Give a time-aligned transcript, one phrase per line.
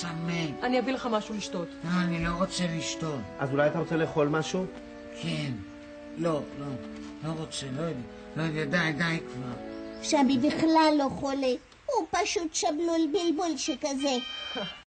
[0.00, 0.62] צמא.
[0.62, 1.68] אני אביא לך משהו לשתות.
[1.84, 3.20] לא, אני לא רוצה לשתות.
[3.38, 4.66] אז אולי אתה רוצה לאכול משהו?
[5.22, 5.52] כן.
[6.18, 6.66] לא, לא.
[7.24, 8.00] לא רוצה, לא יודע.
[8.36, 9.52] לא יודע, די, די כבר.
[10.02, 11.52] שבי בכלל לא חולה,
[11.86, 14.16] הוא פשוט שבלול בלבול שכזה.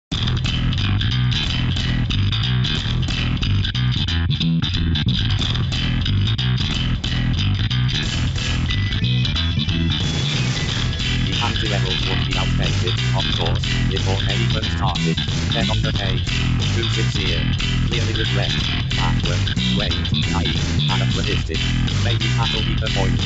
[14.27, 15.17] they even started.
[15.53, 16.29] Then on the page,
[16.73, 17.43] too sincere,
[17.87, 18.53] clearly regret,
[18.97, 19.43] backward,
[19.79, 19.95] wait,
[20.33, 20.63] naive,
[20.93, 21.59] anachronistic.
[22.07, 23.19] Maybe that'll be the point.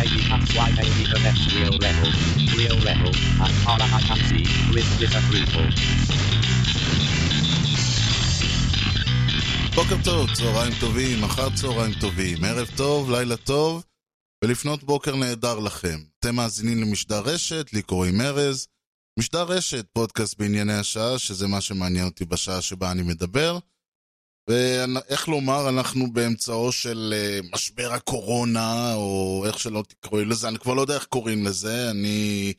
[0.00, 2.10] Maybe that's why they need the next real level.
[2.60, 3.12] Real level,
[3.46, 5.68] as far as I can see, with disapproval.
[9.74, 13.84] בוקר טוב, צהריים טובים, אחר צהריים טובים, ערב טוב, לילה טוב,
[14.44, 15.98] ולפנות בוקר נהדר לכם.
[16.20, 18.66] אתם מאזינים למשדר רשת, לי קוראים ארז.
[19.18, 23.58] משדר רשת, פודקאסט בענייני השעה, שזה מה שמעניין אותי בשעה שבה אני מדבר.
[24.48, 30.74] ואיך לומר, אנחנו באמצעו של אה, משבר הקורונה, או איך שלא תקראו לזה, אני כבר
[30.74, 32.52] לא יודע איך קוראים לזה, אני,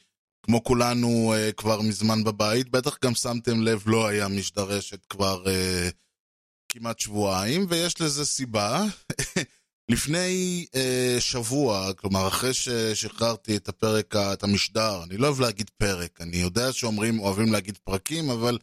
[0.44, 2.70] כמו כולנו, אה, כבר מזמן בבית.
[2.70, 5.44] בטח גם שמתם לב, לא היה משדר רשת כבר...
[5.47, 5.90] אה,
[6.72, 8.84] כמעט שבועיים, ויש לזה סיבה.
[9.90, 16.22] לפני אה, שבוע, כלומר אחרי ששחררתי את הפרק, את המשדר, אני לא אוהב להגיד פרק,
[16.22, 18.58] אני יודע שאומרים, אוהבים להגיד פרקים, אבל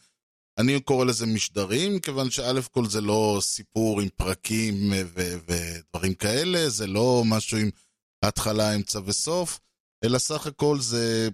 [0.58, 6.68] אני קורא לזה משדרים, כיוון שא' כל זה לא סיפור עם פרקים ו- ודברים כאלה,
[6.68, 7.70] זה לא משהו עם
[8.24, 9.60] התחלה, אמצע וסוף,
[10.04, 11.28] אלא סך הכל זה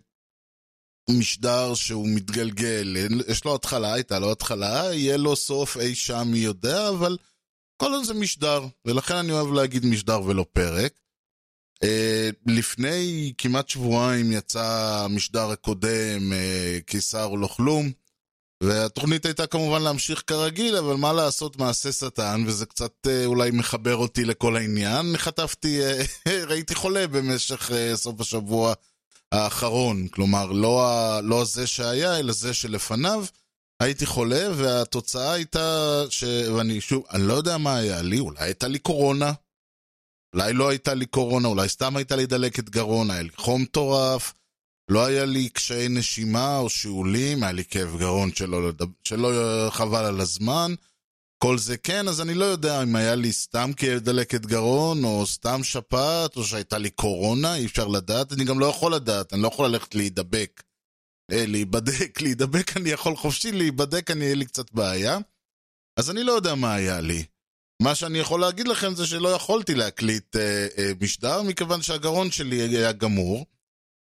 [1.11, 2.97] משדר שהוא מתגלגל,
[3.29, 7.17] יש לו התחלה, הייתה לו התחלה, יהיה לו סוף אי שם מי יודע, אבל
[7.77, 10.93] כל עוד זה משדר, ולכן אני אוהב להגיד משדר ולא פרק.
[11.85, 11.87] Uh,
[12.47, 17.93] לפני כמעט שבועיים יצא המשדר הקודם, uh, קיסר לא כלום,
[18.63, 23.97] והתוכנית הייתה כמובן להמשיך כרגיל, אבל מה לעשות מעשה שטן, וזה קצת uh, אולי מחבר
[23.97, 25.17] אותי לכל העניין.
[25.17, 28.75] חטפתי, uh, ראיתי חולה במשך uh, סוף השבוע.
[29.33, 33.25] האחרון, כלומר לא, ה, לא זה שהיה, אלא זה שלפניו.
[33.83, 36.25] הייתי חולה, והתוצאה הייתה, ש...
[36.25, 39.33] ואני שוב, אני לא יודע מה היה לי, אולי הייתה לי קורונה,
[40.35, 44.35] אולי לא הייתה לי קורונה, אולי סתם הייתה לי דלקת גרון, היה לי חום מטורף,
[44.91, 48.71] לא היה לי קשיי נשימה או שיעולים, היה לי כאב גרון שלא,
[49.05, 49.31] שלא
[49.71, 50.75] חבל על הזמן.
[51.39, 55.27] כל זה כן, אז אני לא יודע אם היה לי סתם כאב דלקת גרון, או
[55.27, 58.33] סתם שפעת, או שהייתה לי קורונה, אי אפשר לדעת.
[58.33, 60.63] אני גם לא יכול לדעת, אני לא יכול ללכת להידבק.
[61.33, 65.19] אה, להיבדק, להידבק אני יכול חופשי, להיבדק אני, יהיה לי קצת בעיה.
[65.97, 67.25] אז אני לא יודע מה היה לי.
[67.83, 72.57] מה שאני יכול להגיד לכם זה שלא יכולתי להקליט אה, אה, משדר, מכיוון שהגרון שלי
[72.57, 73.47] היה גמור.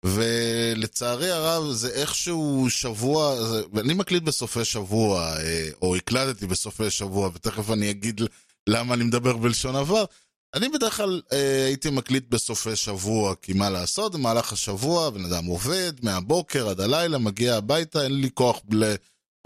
[0.06, 3.36] ולצערי הרב זה איכשהו שבוע,
[3.74, 5.34] ואני מקליט בסופי שבוע,
[5.82, 8.22] או הקלטתי בסופי שבוע, ותכף אני אגיד
[8.70, 10.06] למה אני מדבר בלשון עבר.
[10.54, 15.46] אני בדרך כלל אה, הייתי מקליט בסופי שבוע, כי מה לעשות, במהלך השבוע בן אדם
[15.46, 18.96] עובד, מהבוקר עד הלילה, מגיע הביתה, אין לי כוח, ל...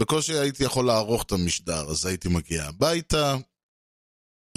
[0.02, 3.36] בקושי הייתי יכול לערוך את המשדר, אז הייתי מגיע הביתה,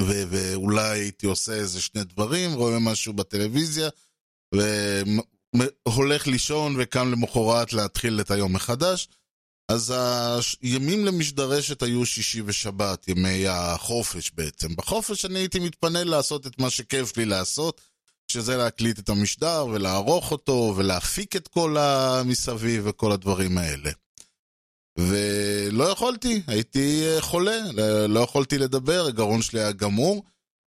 [0.02, 3.90] ו- ואולי הייתי עושה איזה שני דברים, רואה משהו בטלוויזיה,
[5.84, 9.08] הולך לישון וקם למחרת להתחיל את היום מחדש.
[9.70, 9.94] אז
[10.62, 14.76] הימים למשדרשת היו שישי ושבת, ימי החופש בעצם.
[14.76, 17.82] בחופש אני הייתי מתפנה לעשות את מה שכיף לי לעשות,
[18.28, 23.92] שזה להקליט את המשדר ולערוך אותו ולהפיק את כל המסביב וכל הדברים האלה.
[24.98, 27.58] ולא יכולתי, הייתי חולה,
[28.08, 30.24] לא יכולתי לדבר, הגרון שלי היה גמור,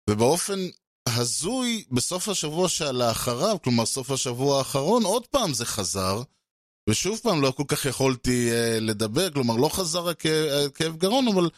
[0.09, 0.59] ובאופן
[1.07, 6.21] הזוי בסוף השבוע שלאחריו, כלומר סוף השבוע האחרון, עוד פעם זה חזר,
[6.89, 11.49] ושוב פעם לא כל כך יכולתי uh, לדבר, כלומר לא חזר הכאב גרון, אבל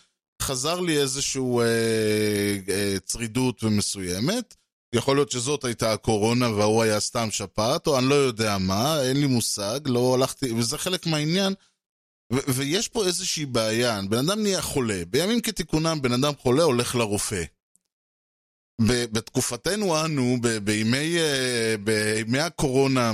[0.42, 4.56] חזר לי איזושהי uh, uh, צרידות ומסוימת.
[4.96, 9.18] יכול להיות שזאת הייתה הקורונה והוא היה סתם שפעת, או אני לא יודע מה, אין
[9.18, 11.54] לי מושג, לא הלכתי, וזה חלק מהעניין.
[12.34, 16.96] ו- ויש פה איזושהי בעיה, בן אדם נהיה חולה, בימים כתיקונם בן אדם חולה הולך
[16.96, 17.44] לרופא.
[18.82, 23.12] בתקופתנו אנו, בימי, אה, בימי הקורונה,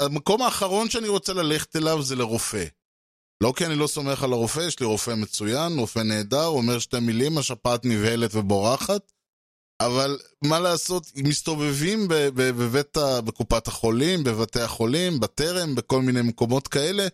[0.00, 2.64] המקום האחרון שאני רוצה ללכת אליו זה לרופא.
[3.42, 7.00] לא כי אני לא סומך על הרופא, יש לי רופא מצוין, רופא נהדר, אומר שתי
[7.00, 9.12] מילים, השפעת נבהלת ובורחת.
[9.80, 17.06] אבל מה לעשות, מסתובבים בבית, בקופת החולים, בבתי החולים, בטרם, בכל מיני מקומות כאלה,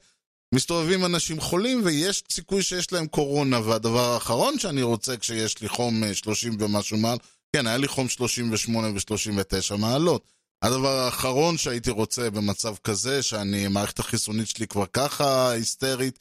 [0.55, 6.15] מסתובבים אנשים חולים ויש סיכוי שיש להם קורונה, והדבר האחרון שאני רוצה כשיש לי חום
[6.15, 7.19] 30 אה, ומשהו מעל,
[7.57, 10.25] כן, היה לי חום 38 ו-39 מעלות.
[10.63, 16.19] הדבר האחרון שהייתי רוצה במצב כזה, שאני, המערכת החיסונית שלי כבר ככה היסטרית,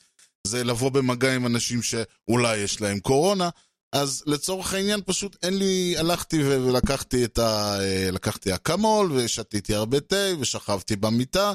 [0.47, 3.49] זה לבוא במגע עם אנשים שאולי יש להם קורונה,
[3.95, 7.79] אז לצורך העניין פשוט אין לי, הלכתי ולקחתי את ה...
[7.79, 11.53] אה, לקחתי אקמול ושתיתי הרבה תה ושכבתי במיטה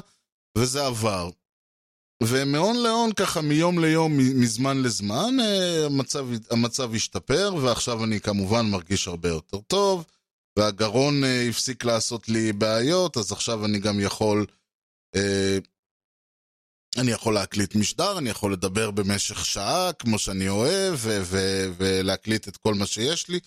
[0.57, 1.29] וזה עבר.
[2.21, 9.07] ומהון להון ככה מיום ליום, מזמן לזמן, אה, המצב, המצב השתפר ועכשיו אני כמובן מרגיש
[9.07, 10.05] הרבה יותר טוב
[10.57, 14.45] והגרון אה, הפסיק לעשות לי בעיות, אז עכשיו אני גם יכול...
[15.15, 15.57] אה,
[16.97, 20.99] אני יכול להקליט משדר, אני יכול לדבר במשך שעה, כמו שאני אוהב,
[21.77, 23.39] ולהקליט את כל מה שיש לי.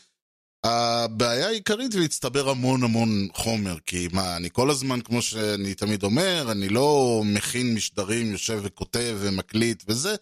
[0.65, 6.47] הבעיה העיקרית, והצטבר המון המון חומר, כי מה, אני כל הזמן, כמו שאני תמיד אומר,
[6.51, 10.15] אני לא מכין משדרים, יושב וכותב ומקליט וזה,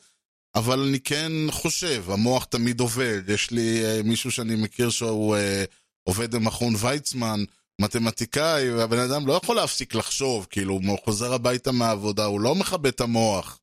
[0.54, 3.22] אבל אני כן חושב, המוח תמיד עובד.
[3.28, 5.64] יש לי אה, מישהו שאני מכיר שהוא אה,
[6.04, 7.44] עובד במכון ויצמן,
[7.80, 12.88] מתמטיקאי, והבן אדם לא יכול להפסיק לחשוב, כאילו, הוא חוזר הביתה מהעבודה, הוא לא מכבה
[12.88, 13.58] את המוח.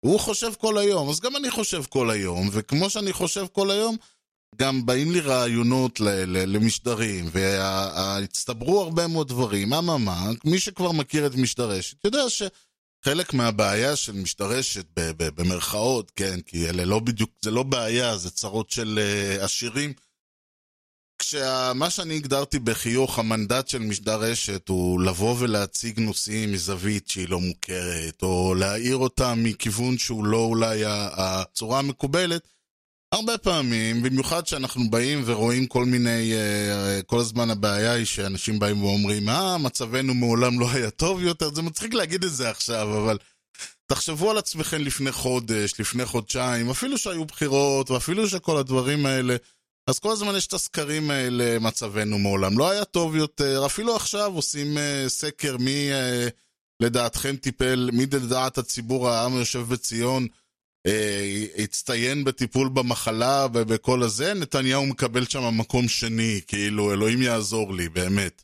[0.00, 3.96] הוא חושב כל היום, אז גם אני חושב כל היום, וכמו שאני חושב כל היום,
[4.56, 9.72] גם באים לי רעיונות ל- ל- למשדרים, והצטברו הרבה מאוד דברים.
[9.72, 16.40] אממה, מי שכבר מכיר את משדרשת, יודע שחלק מהבעיה של משדרשת, ב- ב- במרכאות, כן,
[16.40, 18.98] כי אלה לא בדיוק, זה לא בעיה, זה צרות של
[19.38, 19.92] uh, עשירים.
[21.18, 27.40] כשמה שאני הגדרתי בחיוך, המנדט של משדר רשת הוא לבוא ולהציג נושאים מזווית שהיא לא
[27.40, 32.48] מוכרת, או להאיר אותם מכיוון שהוא לא אולי הצורה המקובלת,
[33.14, 38.82] הרבה פעמים, במיוחד שאנחנו באים ורואים כל מיני, אה, כל הזמן הבעיה היא שאנשים באים
[38.82, 43.18] ואומרים, אה, מצבנו מעולם לא היה טוב יותר, זה מצחיק להגיד את זה עכשיו, אבל
[43.86, 49.36] תחשבו על עצמכם לפני חודש, לפני חודשיים, אפילו שהיו בחירות, ואפילו שכל הדברים האלה,
[49.86, 54.32] אז כל הזמן יש את הסקרים האלה, מצבנו מעולם לא היה טוב יותר, אפילו עכשיו
[54.34, 55.90] עושים uh, סקר מי
[56.80, 60.26] לדעתכם טיפל, מי לדעת הציבור העם היושב בציון
[61.58, 68.42] הצטיין בטיפול במחלה ובכל הזה, נתניהו מקבל שם מקום שני, כאילו אלוהים יעזור לי, באמת.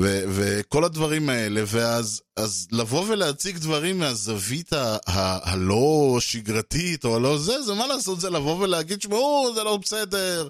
[0.00, 7.16] ו- וכל הדברים האלה, ואז אז לבוא ולהציג דברים מהזווית ה- ה- הלא שגרתית או
[7.16, 10.48] הלא זה, זה מה לעשות, זה לבוא ולהגיד, שמעו, זה לא בסדר,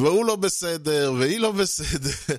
[0.00, 2.36] והוא לא בסדר, והיא לא בסדר.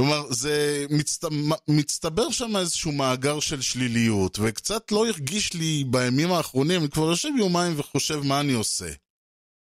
[0.00, 1.24] כלומר, זה מצט...
[1.68, 7.28] מצטבר שם איזשהו מאגר של שליליות, וקצת לא הרגיש לי בימים האחרונים, אני כבר יושב
[7.38, 8.90] יומיים וחושב מה אני עושה.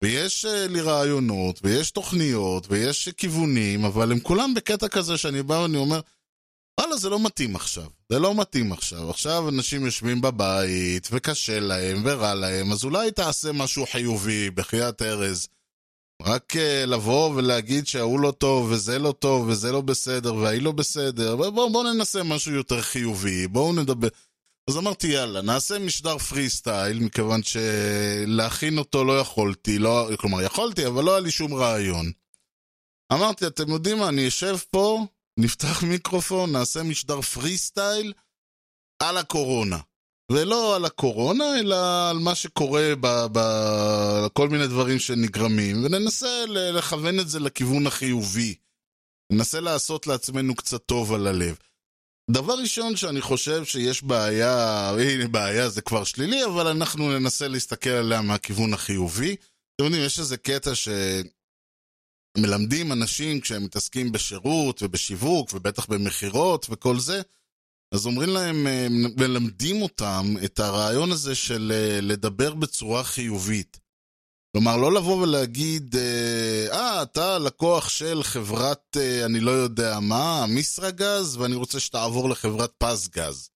[0.03, 5.53] ויש uh, לי רעיונות, ויש תוכניות, ויש כיוונים, אבל הם כולם בקטע כזה שאני בא
[5.53, 5.99] ואני אומר,
[6.79, 7.87] וואלה, זה לא מתאים עכשיו.
[8.11, 9.09] זה לא מתאים עכשיו.
[9.09, 15.47] עכשיו אנשים יושבים בבית, וקשה להם, ורע להם, אז אולי תעשה משהו חיובי, בחייאת ארז.
[16.25, 20.71] רק uh, לבוא ולהגיד שההוא לא טוב, וזה לא טוב, וזה לא בסדר, וההיא לא
[20.71, 24.07] בסדר, ובואו בוא ננסה משהו יותר חיובי, בואו נדבר...
[24.69, 30.87] אז אמרתי, יאללה, נעשה משדר פרי סטייל, מכיוון שלהכין אותו לא יכולתי, לא, כלומר, יכולתי,
[30.87, 32.11] אבל לא היה לי שום רעיון.
[33.13, 35.05] אמרתי, אתם יודעים מה, אני אשב פה,
[35.37, 38.13] נפתח מיקרופון, נעשה משדר פרי סטייל
[39.03, 39.77] על הקורונה.
[40.31, 42.93] ולא על הקורונה, אלא על מה שקורה
[43.31, 48.55] בכל מיני דברים שנגרמים, וננסה לכוון את זה לכיוון החיובי.
[49.31, 51.57] ננסה לעשות לעצמנו קצת טוב על הלב.
[52.31, 57.89] דבר ראשון שאני חושב שיש בעיה, הנה בעיה זה כבר שלילי, אבל אנחנו ננסה להסתכל
[57.89, 59.35] עליה מהכיוון החיובי.
[59.75, 60.71] אתם יודעים, יש איזה קטע
[62.37, 67.21] שמלמדים אנשים כשהם מתעסקים בשירות ובשיווק ובטח במכירות וכל זה,
[67.93, 68.67] אז אומרים להם,
[69.17, 73.79] מלמדים אותם את הרעיון הזה של לדבר בצורה חיובית.
[74.55, 81.55] כלומר, לא לבוא ולהגיד, אה, אתה לקוח של חברת, אני לא יודע מה, מיסרגז, ואני
[81.55, 83.49] רוצה שתעבור לחברת פסגז.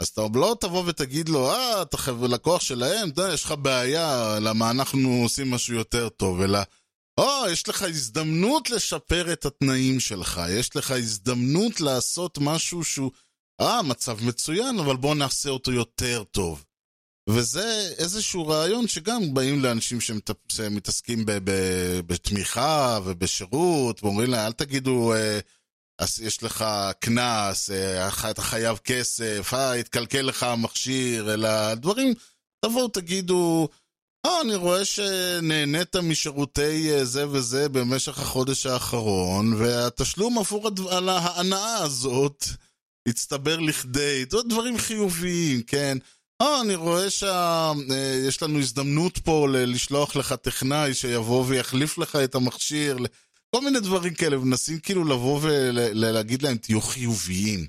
[0.00, 1.96] אז אתה לא תבוא ותגיד לו, אה, אתה
[2.28, 6.58] לקוח שלהם, אתה יודע, יש לך בעיה, למה אנחנו עושים משהו יותר טוב, אלא,
[7.20, 13.10] או, יש לך הזדמנות לשפר את התנאים שלך, יש לך הזדמנות לעשות משהו שהוא,
[13.60, 16.64] אה, מצב מצוין, אבל בוא נעשה אותו יותר טוב.
[17.28, 19.98] וזה איזשהו רעיון שגם באים לאנשים
[20.48, 21.24] שמתעסקים
[22.06, 25.12] בתמיכה ובשירות, ואומרים להם, אל תגידו,
[26.00, 26.64] אז יש לך
[27.00, 27.70] קנס,
[28.30, 32.14] אתה חייב כסף, אה, התקלקל לך המכשיר, אלא דברים,
[32.64, 33.68] תבואו תגידו,
[34.26, 42.44] אה, אני רואה שנהנית משירותי זה וזה במשך החודש האחרון, והתשלום עבור על ההנאה הזאת
[43.08, 45.98] הצטבר לכדי, דברים חיוביים, כן?
[46.42, 52.98] אה, אני רואה שיש לנו הזדמנות פה לשלוח לך טכנאי שיבוא ויחליף לך את המכשיר,
[53.54, 57.66] כל מיני דברים כאלה, ומנסים כאילו לבוא ולהגיד להם, תהיו חיוביים.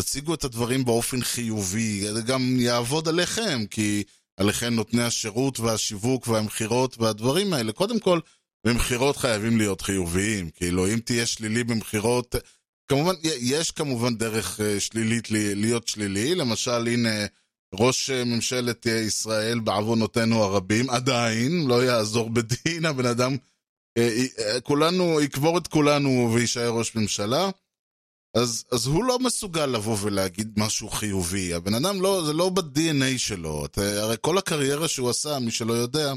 [0.00, 4.02] תציגו את הדברים באופן חיובי, זה גם יעבוד עליכם, כי
[4.36, 7.72] עליכם נותני השירות והשיווק והמכירות והדברים האלה.
[7.72, 8.20] קודם כל,
[8.66, 10.50] במכירות חייבים להיות חיוביים.
[10.50, 12.34] כאילו, אם תהיה שלילי במכירות,
[12.88, 16.34] כמובן, יש כמובן דרך אה, שלילית להיות שלילי.
[16.34, 17.26] למשל, הנה,
[17.74, 23.36] ראש אה, ממשלת אה, ישראל, בעוונותינו הרבים, עדיין, לא יעזור בדין, הבן אדם,
[24.62, 27.50] כולנו, יקבור את כולנו ויישאר ראש ממשלה.
[28.36, 31.54] אז, אז הוא לא מסוגל לבוא ולהגיד משהו חיובי.
[31.54, 33.66] הבן אדם לא, זה לא ב-DNA שלו.
[33.76, 36.12] הרי כל הקריירה שהוא עשה, מי שלא יודע,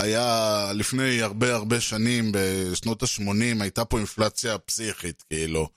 [0.00, 5.68] היה לפני הרבה הרבה שנים, בשנות ה-80, הייתה פה אינפלציה פסיכית, כאילו.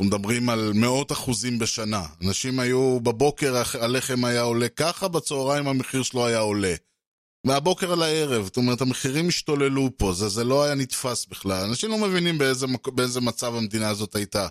[0.00, 2.06] אנחנו מדברים על מאות אחוזים בשנה.
[2.22, 6.74] אנשים היו, בבוקר הלחם היה עולה ככה, בצהריים המחיר שלו היה עולה.
[7.46, 11.64] מהבוקר על הערב, זאת אומרת, המחירים השתוללו פה, זה, זה לא היה נתפס בכלל.
[11.64, 14.48] אנשים לא מבינים באיזה, באיזה מצב המדינה הזאת הייתה.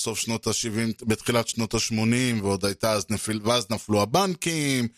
[0.00, 4.88] סוף שנות ה-70, בתחילת שנות ה-80, ועוד הייתה אז נפיל, ואז נפלו הבנקים,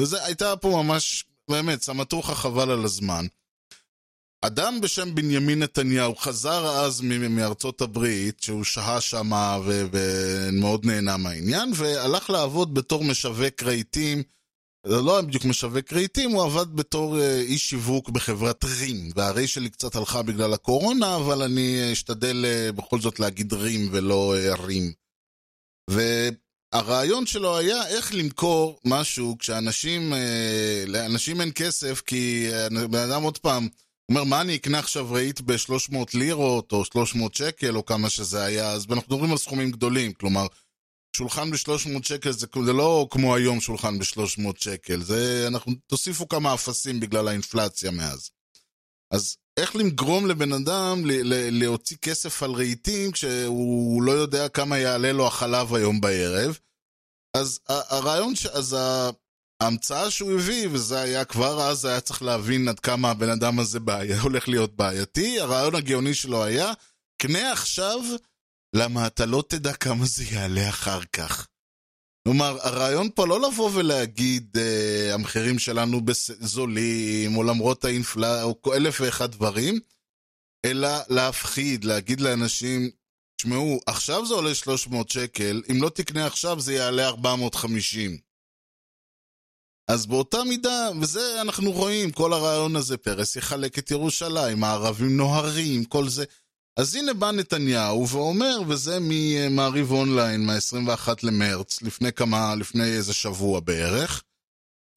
[0.00, 3.26] וזה הייתה פה ממש, באמת, סמטוחה חבל על הזמן.
[4.44, 9.30] אדם בשם בנימין נתניהו חזר אז מארצות הברית, שהוא שהה שם
[9.62, 14.22] ומאוד נהנה מהעניין, והלך לעבוד בתור משווק רהיטים
[14.86, 19.10] זה לא היה בדיוק משווק רהיטים, הוא עבד בתור אה, איש שיווק בחברת רים.
[19.16, 24.34] והרי שלי קצת הלכה בגלל הקורונה, אבל אני אשתדל אה, בכל זאת להגיד רים ולא
[24.36, 24.92] אה, רים.
[26.74, 30.12] והרעיון שלו היה איך למכור משהו כשאנשים,
[30.86, 32.48] לאנשים אין כסף, כי
[32.90, 33.68] בן אדם עוד פעם,
[34.08, 38.70] אומר, מה אני אקנה עכשיו רהיט ב-300 לירות, או 300 שקל, או כמה שזה היה,
[38.70, 40.46] אז אנחנו מדברים על סכומים גדולים, כלומר,
[41.16, 46.54] שולחן ב-300 שקל זה, זה לא כמו היום שולחן ב-300 שקל, זה, אנחנו, תוסיפו כמה
[46.54, 48.30] אפסים בגלל האינפלציה מאז.
[49.10, 51.02] אז איך לגרום לבן אדם
[51.50, 56.58] להוציא כסף על רהיטים כשהוא לא יודע כמה יעלה לו החלב היום בערב?
[57.36, 58.46] אז הרעיון, ש...
[58.46, 58.76] אז
[59.60, 63.80] ההמצאה שהוא הביא, וזה היה כבר אז, היה צריך להבין עד כמה הבן אדם הזה
[63.80, 66.72] בעיה, הולך להיות בעייתי, הרעיון הגאוני שלו היה,
[67.22, 67.98] קנה עכשיו
[68.76, 71.48] למה אתה לא תדע כמה זה יעלה אחר כך.
[72.28, 76.00] כלומר, הרעיון פה לא לבוא ולהגיד אה, המחירים שלנו
[76.40, 79.80] זולים, או למרות האינפלציה, או אלף ואחד דברים,
[80.64, 82.90] אלא להפחיד, להגיד לאנשים,
[83.36, 88.18] תשמעו, עכשיו זה עולה 300 שקל, אם לא תקנה עכשיו זה יעלה 450.
[89.88, 95.84] אז באותה מידה, וזה אנחנו רואים, כל הרעיון הזה, פרס יחלק את ירושלים, הערבים נוהרים,
[95.84, 96.24] כל זה.
[96.78, 103.60] אז הנה בא נתניהו ואומר, וזה ממעריב אונליין מה-21 למרץ, לפני כמה, לפני איזה שבוע
[103.60, 104.22] בערך,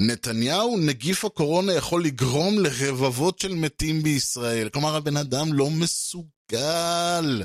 [0.01, 4.69] נתניהו, נגיף הקורונה יכול לגרום לרבבות של מתים בישראל.
[4.69, 7.43] כלומר, הבן אדם לא מסוגל.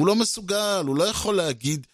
[0.00, 1.86] הוא לא מסוגל, הוא לא יכול להגיד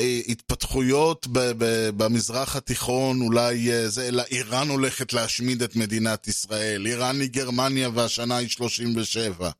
[0.00, 6.28] אה, התפתחויות ב- ב- במזרח התיכון, אולי אה, זה, אלא איראן הולכת להשמיד את מדינת
[6.28, 6.86] ישראל.
[6.86, 9.50] איראן היא גרמניה והשנה היא 37.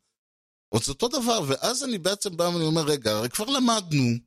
[0.79, 4.17] זה אותו דבר, ואז אני בעצם בא ואני אומר, רגע, הרי כבר למדנו,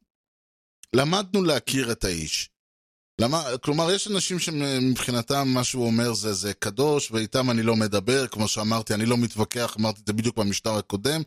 [0.92, 2.50] למדנו להכיר את האיש.
[3.20, 8.26] למה, כלומר, יש אנשים שמבחינתם מה שהוא אומר זה, זה קדוש, ואיתם אני לא מדבר,
[8.26, 11.22] כמו שאמרתי, אני לא מתווכח, אמרתי את זה בדיוק במשטר הקודם.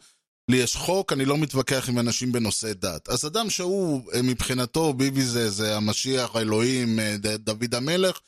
[0.52, 3.10] לי יש חוק, אני לא מתווכח עם אנשים בנושא דת.
[3.10, 7.00] אז אדם שהוא, מבחינתו, ביבי זה, זה המשיח, האלוהים,
[7.38, 8.20] דוד המלך,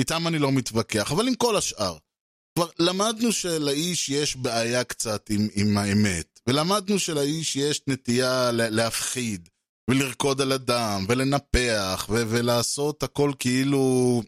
[0.00, 1.96] איתם אני לא מתווכח, אבל עם כל השאר.
[2.54, 6.37] כבר למדנו שלאיש יש בעיה קצת עם, עם האמת.
[6.48, 9.48] ולמדנו שלאיש יש נטייה להפחיד,
[9.90, 14.22] ולרקוד על הדם, ולנפח, ו- ולעשות הכל כאילו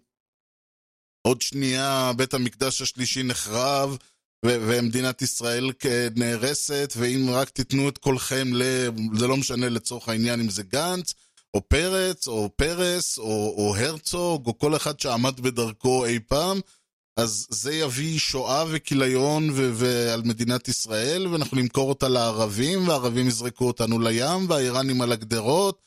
[1.27, 3.97] עוד שנייה בית המקדש השלישי נחרב,
[4.47, 5.71] ו- ומדינת ישראל
[6.17, 8.63] נהרסת, ואם רק תיתנו את קולכם ל...
[9.15, 11.15] זה לא משנה לצורך העניין אם זה גנץ,
[11.55, 16.61] או פרץ, או פרס, או, או הרצוג, או כל אחד שעמד בדרכו אי פעם,
[17.21, 23.67] אז זה יביא שואה וכיליון ו- ועל מדינת ישראל, ואנחנו נמכור אותה לערבים, והערבים יזרקו
[23.67, 25.83] אותנו לים, והאיראנים על הגדרות,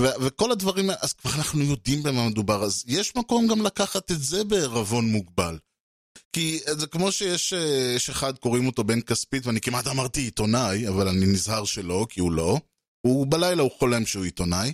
[0.00, 4.22] ו- וכל הדברים אז כבר אנחנו יודעים במה מדובר, אז יש מקום גם לקחת את
[4.22, 5.58] זה בערבון מוגבל.
[6.32, 7.54] כי זה כמו שיש
[7.96, 12.20] יש אחד, קוראים אותו בן כספית, ואני כמעט אמרתי עיתונאי, אבל אני נזהר שלא, כי
[12.20, 12.58] הוא לא.
[13.06, 14.72] הוא בלילה הוא חולם שהוא עיתונאי.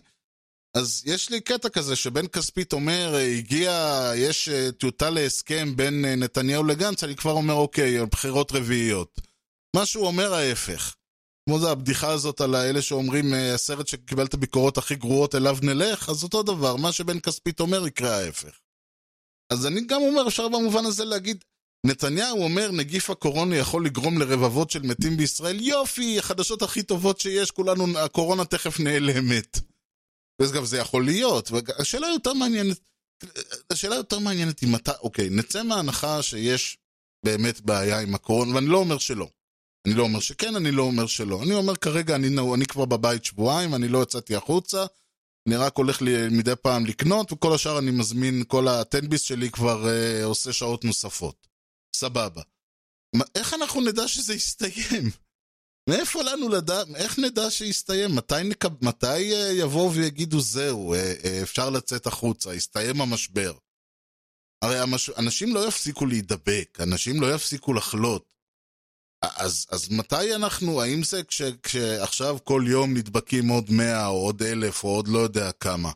[0.74, 3.72] אז יש לי קטע כזה שבן כספית אומר, הגיע,
[4.16, 9.20] יש אה, טיוטה להסכם בין אה, נתניהו לגנץ, אני כבר אומר, אוקיי, בחירות רביעיות.
[9.76, 10.94] מה שהוא אומר ההפך.
[11.48, 15.58] כמו זה הבדיחה הזאת על האלה שאומרים, אה, הסרט שקיבל את הביקורות הכי גרועות אליו
[15.62, 18.60] נלך, אז אותו דבר, מה שבן כספית אומר יקרה ההפך.
[19.52, 21.44] אז אני גם אומר, אפשר במובן הזה להגיד,
[21.86, 27.50] נתניהו אומר, נגיף הקורונה יכול לגרום לרבבות של מתים בישראל, יופי, החדשות הכי טובות שיש,
[27.50, 29.69] כולנו, הקורונה תכף נעלמת.
[30.42, 31.50] וגם זה יכול להיות.
[31.50, 32.80] והשאלה יותר מעניינת,
[33.73, 36.78] השאלה יותר מעניינת היא מתי, אוקיי, נצא מההנחה שיש
[37.25, 39.28] באמת בעיה עם הקורונה, ואני לא אומר שלא.
[39.87, 41.42] אני לא אומר שכן, אני לא אומר שלא.
[41.42, 44.87] אני אומר כרגע, אני, אני כבר בבית שבועיים, אני לא יצאתי החוצה,
[45.49, 49.88] אני רק הולך לי מדי פעם לקנות, וכל השאר אני מזמין, כל הטנביס שלי כבר
[49.88, 51.47] אה, עושה שעות נוספות.
[51.97, 52.42] סבבה.
[53.35, 55.11] איך אנחנו נדע שזה יסתיים?
[55.90, 58.14] מאיפה לנו לדעת, איך נדע שיסתיים?
[58.14, 63.52] מתי, נקב, מתי אה, יבואו ויגידו זהו, אה, אה, אפשר לצאת החוצה, יסתיים המשבר?
[64.62, 65.11] הרי המש...
[65.11, 68.35] אנשים לא יפסיקו להידבק, אנשים לא יפסיקו לחלות.
[69.23, 74.42] אז, אז מתי אנחנו, האם זה כש, כשעכשיו כל יום נדבקים עוד מאה או עוד
[74.42, 75.92] אלף או עוד לא יודע כמה?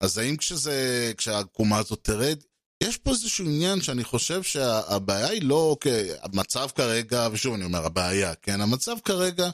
[0.00, 2.38] אז האם כשזה, כשהעקומה הזאת תרד?
[2.82, 7.86] יש פה איזשהו עניין שאני חושב שהבעיה היא לא, אוקיי, המצב כרגע, ושוב אני אומר,
[7.86, 9.50] הבעיה, כן, המצב כרגע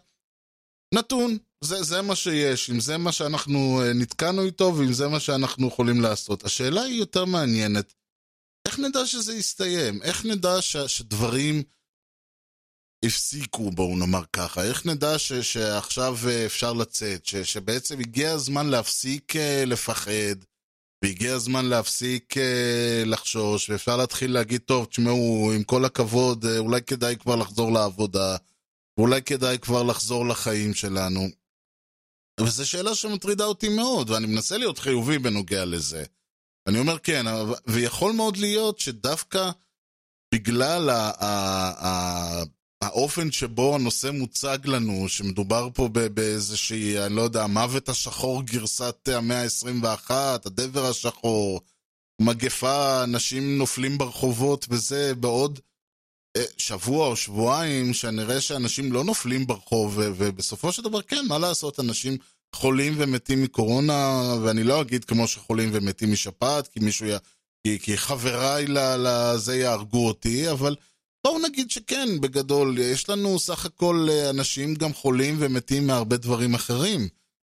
[0.95, 5.21] נתון, זה, זה מה שיש, אם זה מה שאנחנו אה, נתקענו איתו ואם זה מה
[5.21, 6.45] שאנחנו יכולים לעשות.
[6.45, 7.95] השאלה היא יותר מעניינת,
[8.69, 10.03] איך נדע שזה יסתיים?
[10.03, 11.63] איך נדע ש, שדברים
[13.05, 14.65] הפסיקו, בואו נאמר ככה?
[14.65, 17.27] איך נדע ש, שעכשיו אה, אפשר לצאת?
[17.27, 20.37] ש, שבעצם הגיע הזמן להפסיק אה, לפחד?
[21.05, 22.41] והגיע הזמן להפסיק uh,
[23.07, 28.37] לחשוש, ואפשר להתחיל להגיד, טוב, תשמעו, עם כל הכבוד, uh, אולי כדאי כבר לחזור לעבודה,
[28.99, 31.29] ואולי כדאי כבר לחזור לחיים שלנו.
[32.41, 36.05] וזו שאלה שמטרידה אותי מאוד, ואני מנסה להיות חיובי בנוגע לזה.
[36.69, 37.25] אני אומר כן,
[37.67, 39.51] ויכול מאוד להיות שדווקא
[40.35, 42.43] בגלל ה- ה- ה-
[42.83, 49.43] האופן שבו הנושא מוצג לנו, שמדובר פה באיזושהי, אני לא יודע, המוות השחור גרסת המאה
[49.43, 50.11] ה-21,
[50.45, 51.61] הדבר השחור,
[52.21, 55.61] מגפה, אנשים נופלים ברחובות וזה, בעוד
[56.37, 61.81] אה, שבוע או שבועיים, שנראה שאנשים לא נופלים ברחוב, ובסופו של דבר, כן, מה לעשות,
[61.81, 62.17] אנשים
[62.55, 67.13] חולים ומתים מקורונה, ואני לא אגיד כמו שחולים ומתים משפעת, כי מישהו, י...
[67.65, 70.77] כי, כי חבריי לזה יהרגו אותי, אבל...
[71.27, 76.55] בואו נגיד שכן, בגדול, יש לנו סך הכל אה, אנשים גם חולים ומתים מהרבה דברים
[76.55, 77.09] אחרים.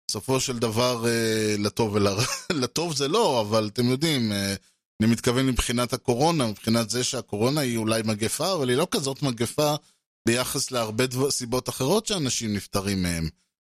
[0.08, 2.24] בסופו של דבר, אה, לטוב ולרע,
[2.62, 4.56] לטוב זה לא, אבל אתם יודעים, אה,
[5.02, 9.76] אני מתכוון מבחינת הקורונה, מבחינת זה שהקורונה היא אולי מגפה, אבל היא לא כזאת מגפה
[10.28, 13.30] ביחס להרבה דבר, סיבות אחרות שאנשים נפטרים מהם,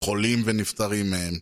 [0.03, 1.33] חולים ונפטרים מהם.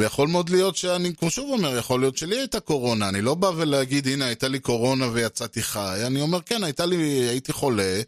[0.00, 3.50] ויכול מאוד להיות שאני, כמו שוב אומר, יכול להיות שלי הייתה קורונה, אני לא בא
[3.56, 6.96] ולהגיד, הנה, הייתה לי קורונה ויצאתי חי, אני אומר, כן, הייתה לי,
[7.28, 8.00] הייתי חולה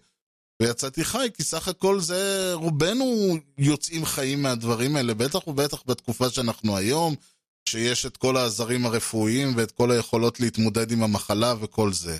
[0.62, 6.76] ויצאתי חי, כי סך הכל זה, רובנו יוצאים חיים מהדברים האלה, בטח ובטח בתקופה שאנחנו
[6.76, 7.14] היום,
[7.68, 12.18] שיש את כל העזרים הרפואיים ואת כל היכולות להתמודד עם המחלה וכל זה.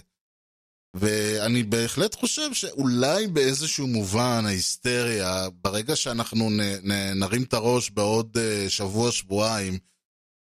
[0.99, 8.37] ואני בהחלט חושב שאולי באיזשהו מובן ההיסטריה, ברגע שאנחנו נ, נ, נרים את הראש בעוד
[8.37, 9.79] uh, שבוע-שבועיים,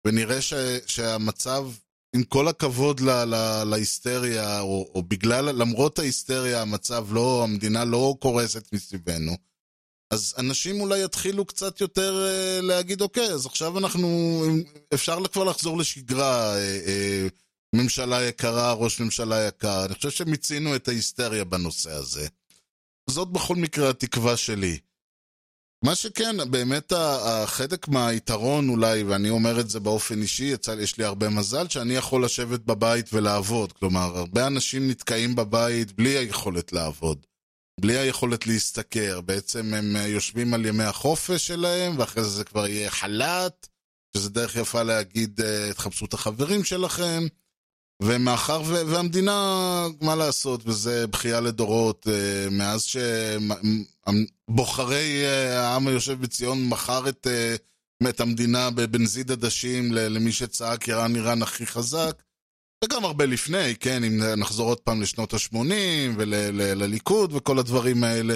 [0.06, 0.54] ונראה ש,
[0.86, 1.68] שהמצב,
[2.14, 8.14] עם כל הכבוד ל, ל, להיסטריה, או, או בגלל, למרות ההיסטריה, המצב לא, המדינה לא
[8.20, 9.36] קורסת מסביבנו,
[10.10, 14.42] אז אנשים אולי יתחילו קצת יותר uh, להגיד, אוקיי, אז עכשיו אנחנו,
[14.94, 16.54] אפשר כבר לחזור לשגרה.
[16.54, 17.45] Uh, uh,
[17.76, 19.84] ממשלה יקרה, ראש ממשלה יקר.
[19.84, 22.28] אני חושב שמיצינו את ההיסטריה בנושא הזה.
[23.10, 24.78] זאת בכל מקרה התקווה שלי.
[25.84, 31.28] מה שכן, באמת החלק מהיתרון אולי, ואני אומר את זה באופן אישי, יש לי הרבה
[31.28, 33.72] מזל שאני יכול לשבת בבית ולעבוד.
[33.72, 37.26] כלומר, הרבה אנשים נתקעים בבית בלי היכולת לעבוד.
[37.80, 39.20] בלי היכולת להשתכר.
[39.20, 43.68] בעצם הם יושבים על ימי החופש שלהם, ואחרי זה זה כבר יהיה חל"ת,
[44.16, 45.40] שזה דרך יפה להגיד,
[45.74, 47.26] תחפשו את החברים שלכם.
[48.02, 52.86] ומאחר ו- והמדינה, מה לעשות, וזה בכייה לדורות, uh, מאז
[54.48, 61.16] שבוחרי uh, העם היושב בציון מכר את, uh, את המדינה בבנזיד עדשים למי שצעק איראן
[61.16, 62.22] איראן הכי חזק,
[62.84, 65.56] וגם הרבה לפני, כן, אם נחזור עוד פעם לשנות ה-80
[66.16, 68.34] ולליכוד וכל הדברים האלה.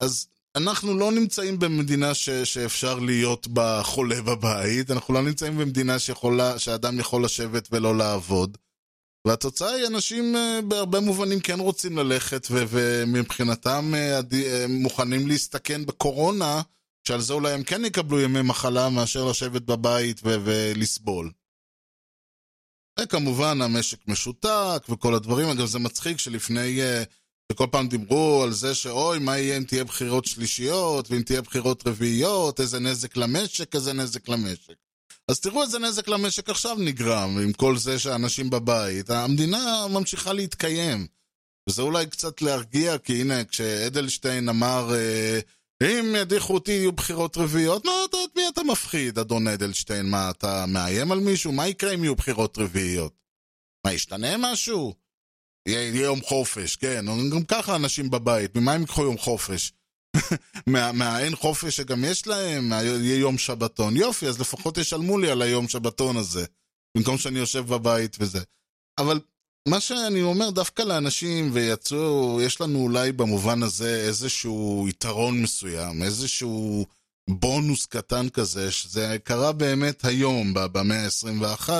[0.00, 5.98] אז אנחנו לא נמצאים במדינה ש- שאפשר להיות בה חולה בבית, אנחנו לא נמצאים במדינה
[5.98, 8.58] שיכולה, שאדם יכול לשבת ולא לעבוד.
[9.26, 10.34] והתוצאה היא, אנשים
[10.68, 13.92] בהרבה מובנים כן רוצים ללכת, ומבחינתם
[14.68, 16.62] מוכנים להסתכן בקורונה,
[17.08, 21.30] שעל זה אולי הם כן יקבלו ימי מחלה מאשר לשבת בבית ולסבול.
[23.00, 26.80] וכמובן המשק משותק וכל הדברים, אגב זה מצחיק שלפני,
[27.52, 31.86] שכל פעם דיברו על זה שאוי, מה יהיה אם תהיה בחירות שלישיות, ואם תהיה בחירות
[31.86, 34.74] רביעיות, איזה נזק למשק, איזה נזק למשק.
[35.30, 39.10] אז תראו איזה נזק למשק עכשיו נגרם, עם כל זה שאנשים בבית.
[39.10, 41.06] המדינה ממשיכה להתקיים.
[41.68, 44.90] וזה אולי קצת להרגיע, כי הנה, כשאדלשטיין אמר,
[45.82, 50.06] אם ידיחו אותי יהיו בחירות רביעיות, לא, אתה, את מי אתה מפחיד, אדון אדלשטיין?
[50.06, 51.52] מה, אתה מאיים על מישהו?
[51.52, 53.12] מה יקרה אם יהיו בחירות רביעיות?
[53.86, 54.94] מה, ישתנה משהו?
[55.68, 59.72] יהיה, יום חופש, כן, גם ככה אנשים בבית, ממה הם ייקחו יום חופש?
[60.66, 63.96] מה, מהאין חופש שגם יש להם, מה, יהיה יום שבתון.
[63.96, 66.44] יופי, אז לפחות ישלמו לי על היום שבתון הזה,
[66.96, 68.40] במקום שאני יושב בבית וזה.
[68.98, 69.20] אבל
[69.68, 76.86] מה שאני אומר דווקא לאנשים, ויצאו, יש לנו אולי במובן הזה איזשהו יתרון מסוים, איזשהו
[77.30, 81.70] בונוס קטן כזה, שזה קרה באמת היום, במאה ה-21,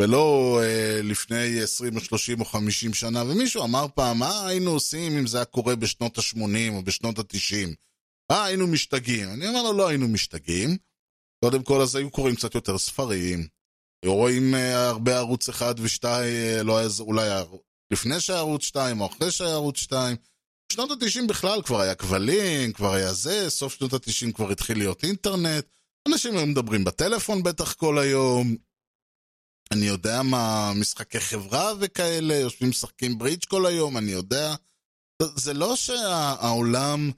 [0.00, 5.18] ולא אה, לפני 20 או 30 או 50 שנה, ומישהו אמר פעם, מה היינו עושים
[5.18, 7.74] אם זה היה קורה בשנות ה-80 או בשנות ה-90?
[8.30, 9.30] אה, היינו משתגעים.
[9.30, 10.76] אני אומר לו, לא היינו משתגעים.
[11.44, 13.46] קודם כל, אז היו קוראים קצת יותר ספרים.
[14.04, 17.28] היו רואים אה, הרבה ערוץ 1 ו-2, אה, לא היה, אולי
[17.92, 20.16] לפני שהיה ערוץ 2 או אחרי שהיה ערוץ 2.
[20.72, 25.04] בשנות ה-90 בכלל כבר היה כבלים, כבר היה זה, סוף שנות ה-90 כבר התחיל להיות
[25.04, 25.64] אינטרנט.
[26.08, 28.56] אנשים היו מדברים בטלפון בטח כל היום,
[29.72, 34.54] אני יודע מה, משחקי חברה וכאלה, יושבים משחקים ברידג' כל היום, אני יודע.
[35.36, 37.10] זה לא שהעולם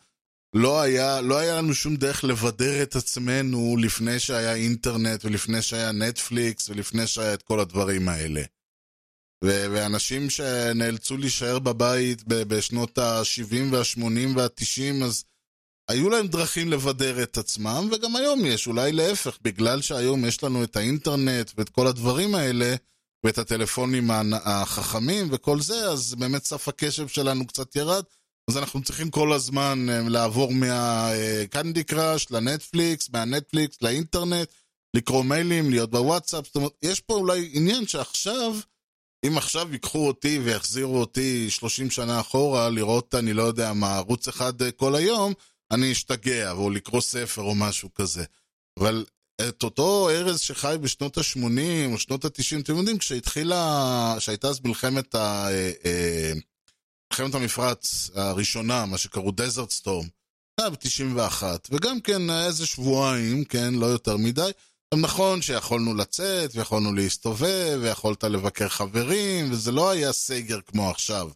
[0.55, 5.93] לא היה, לא היה לנו שום דרך לבדר את עצמנו לפני שהיה אינטרנט ולפני שהיה
[5.93, 8.43] נטפליקס ולפני שהיה את כל הדברים האלה.
[9.45, 15.25] ו- ואנשים שנאלצו להישאר בבית בשנות ה-70 וה-80 וה-90, אז
[15.91, 20.65] היו להם דרכים לבדר את עצמם, וגם היום יש, אולי להפך, בגלל שהיום יש לנו
[20.65, 22.75] את האינטרנט ואת כל הדברים האלה,
[23.25, 24.11] ואת הטלפונים
[24.45, 28.05] החכמים וכל זה, אז באמת סף הקשב שלנו קצת ירד,
[28.51, 34.49] אז אנחנו צריכים כל הזמן אה, לעבור מהקנדי קראש לנטפליקס, מהנטפליקס לאינטרנט,
[34.97, 38.57] לקרוא מיילים, להיות בוואטסאפ, זאת אומרת, יש פה אולי עניין שעכשיו,
[39.27, 44.29] אם עכשיו ייקחו אותי ויחזירו אותי 30 שנה אחורה, לראות, אני לא יודע מה, ערוץ
[44.29, 45.33] אחד אה, כל היום,
[45.71, 48.25] אני אשתגע, או לקרוא ספר או משהו כזה.
[48.79, 49.05] אבל
[49.49, 55.15] את אותו ארז שחי בשנות ה-80 או שנות ה-90, אתם יודעים, כשהתחילה, כשהייתה אז מלחמת
[55.15, 55.49] ה...
[55.51, 56.33] אה, אה,
[57.13, 60.09] מלחמת המפרץ הראשונה, מה שקראו דזרט סטורם,
[60.61, 64.51] היה ב-91, וגם כן איזה שבועיים, כן, לא יותר מדי.
[64.95, 71.31] נכון שיכולנו לצאת, ויכולנו להסתובב, ויכולת לבקר חברים, וזה לא היה סגר כמו עכשיו.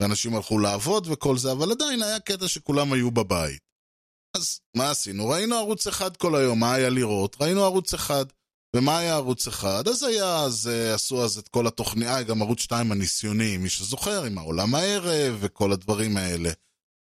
[0.00, 3.71] ואנשים הלכו לעבוד וכל זה, אבל עדיין היה קטע שכולם היו בבית.
[4.36, 5.28] אז מה עשינו?
[5.28, 7.36] ראינו ערוץ אחד כל היום, מה היה לראות?
[7.40, 8.24] ראינו ערוץ אחד.
[8.76, 9.88] ומה היה ערוץ אחד?
[9.88, 13.68] אז היה, אז uh, עשו אז את כל התוכניה, אה, גם ערוץ 2 הניסיוני, מי
[13.68, 16.50] שזוכר, עם העולם הערב וכל הדברים האלה.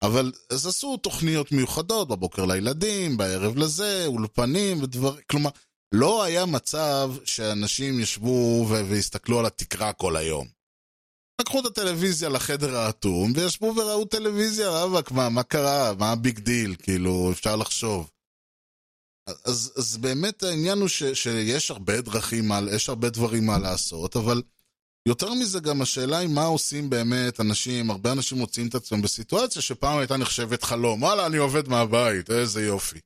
[0.03, 5.51] אבל אז עשו תוכניות מיוחדות, בבוקר לילדים, בערב לזה, אולפנים ודברים, כלומר,
[5.95, 10.62] לא היה מצב שאנשים ישבו והסתכלו על התקרה כל היום.
[11.41, 15.93] לקחו את הטלוויזיה לחדר האטום, וישבו וראו טלוויזיה, רווק, מה, מה קרה?
[15.99, 16.77] מה ה big deal?
[16.83, 18.11] כאילו, אפשר לחשוב.
[19.45, 24.43] אז, אז באמת העניין הוא ש, שיש הרבה דרכים, יש הרבה דברים מה לעשות, אבל
[25.09, 29.63] יותר מזה גם השאלה היא מה עושים באמת אנשים, הרבה אנשים מוצאים את עצמם בסיטואציה
[29.63, 32.99] שפעם הייתה נחשבת חלום, וואלה, אני עובד מהבית, איזה יופי.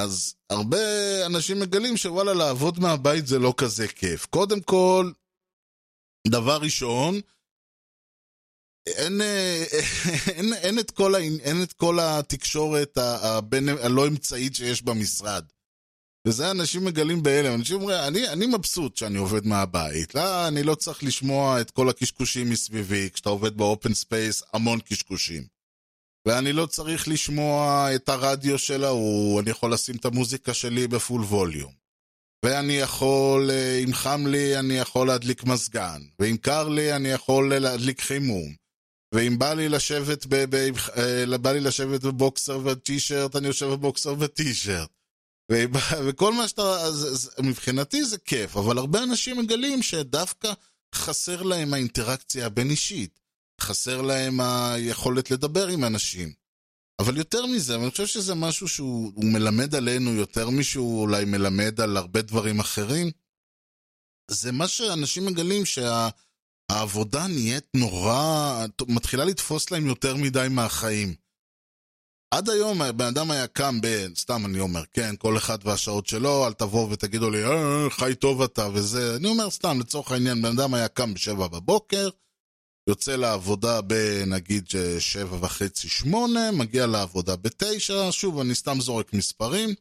[0.00, 0.78] אז הרבה
[1.26, 4.26] אנשים מגלים שוואלה, לעבוד מהבית זה לא כזה כיף.
[4.26, 5.10] קודם כל,
[6.26, 7.20] דבר ראשון,
[8.86, 9.64] אין, אה,
[10.36, 15.44] אין, אין, את כל, אין את כל התקשורת הבין, הלא אמצעית שיש במשרד.
[16.26, 17.54] וזה אנשים מגלים בהלם.
[17.54, 20.14] אנשים אומרים, אני, אני מבסוט שאני עובד מהבית.
[20.14, 23.10] לא, אני לא צריך לשמוע את כל הקשקושים מסביבי.
[23.10, 25.46] כשאתה עובד ב open space, המון קשקושים.
[26.26, 30.95] ואני לא צריך לשמוע את הרדיו של ההוא, אני יכול לשים את המוזיקה שלי ב
[30.95, 31.77] full volume.
[32.44, 36.02] ואני יכול, אה, אם חם לי, אני יכול להדליק מזגן.
[36.18, 38.54] ואם קר לי, אני יכול להדליק חימום.
[39.14, 44.14] ואם בא לי לשבת, ב, ב, אה, בא לי לשבת בבוקסר וטישרט, אני יושב בבוקסר
[44.18, 44.88] וטישרט.
[46.06, 46.62] וכל מה שאתה...
[46.62, 50.52] אז, אז מבחינתי זה כיף, אבל הרבה אנשים מגלים שדווקא
[50.94, 53.20] חסר להם האינטראקציה הבין-אישית.
[53.60, 56.32] חסר להם היכולת לדבר עם אנשים.
[56.98, 61.96] אבל יותר מזה, אני חושב שזה משהו שהוא מלמד עלינו יותר משהוא אולי מלמד על
[61.96, 63.10] הרבה דברים אחרים.
[64.30, 66.08] זה מה שאנשים מגלים שה...
[66.72, 71.14] העבודה נהיית נורא, מתחילה לתפוס להם יותר מדי מהחיים.
[72.34, 74.06] עד היום הבן אדם היה קם ב...
[74.16, 78.42] סתם אני אומר, כן, כל אחד והשעות שלו, אל תבואו ותגידו לי, אה, חי טוב
[78.42, 79.16] אתה וזה.
[79.16, 82.08] אני אומר סתם, לצורך העניין, בן אדם היה קם בשבע בבוקר,
[82.88, 84.64] יוצא לעבודה בנגיד
[84.98, 89.74] שבע וחצי, שמונה, מגיע לעבודה בתשע, שוב, אני סתם זורק מספרים.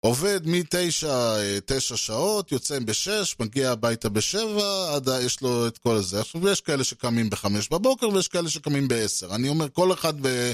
[0.00, 1.36] עובד מתשע,
[1.66, 6.20] תשע שעות, יוצא בשש, מגיע הביתה בשבע, עד יש לו את כל זה.
[6.20, 9.34] עכשיו, יש כאלה שקמים בחמש בבוקר ויש כאלה שקמים בעשר.
[9.34, 10.52] אני אומר, כל אחד ו...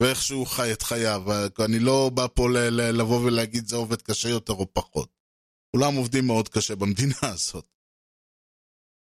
[0.00, 1.22] ואיך שהוא חי את חייו.
[1.64, 2.50] אני לא בא פה.
[2.50, 2.56] ל...
[2.98, 5.08] לבוא ולהגיד זה עובד קשה יותר או פחות.
[5.70, 7.64] כולם עובדים מאוד קשה במדינה הזאת.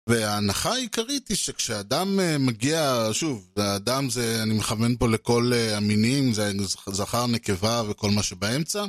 [0.09, 6.33] וההנחה העיקרית היא שכשאדם אה, מגיע, שוב, האדם זה, אני מכוון פה לכל אה, המינים,
[6.33, 6.51] זה
[6.91, 8.85] זכר, נקבה וכל מה שבאמצע,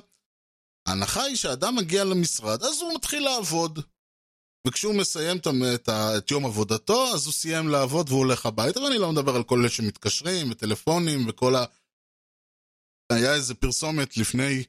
[0.88, 3.78] ההנחה היא שהאדם מגיע למשרד, אז הוא מתחיל לעבוד.
[4.66, 8.98] וכשהוא מסיים את, את, את יום עבודתו, אז הוא סיים לעבוד והוא הולך הביתה, ואני
[8.98, 11.64] לא מדבר על כל אלה שמתקשרים, וטלפונים, וכל ה...
[13.12, 14.64] היה איזה פרסומת לפני,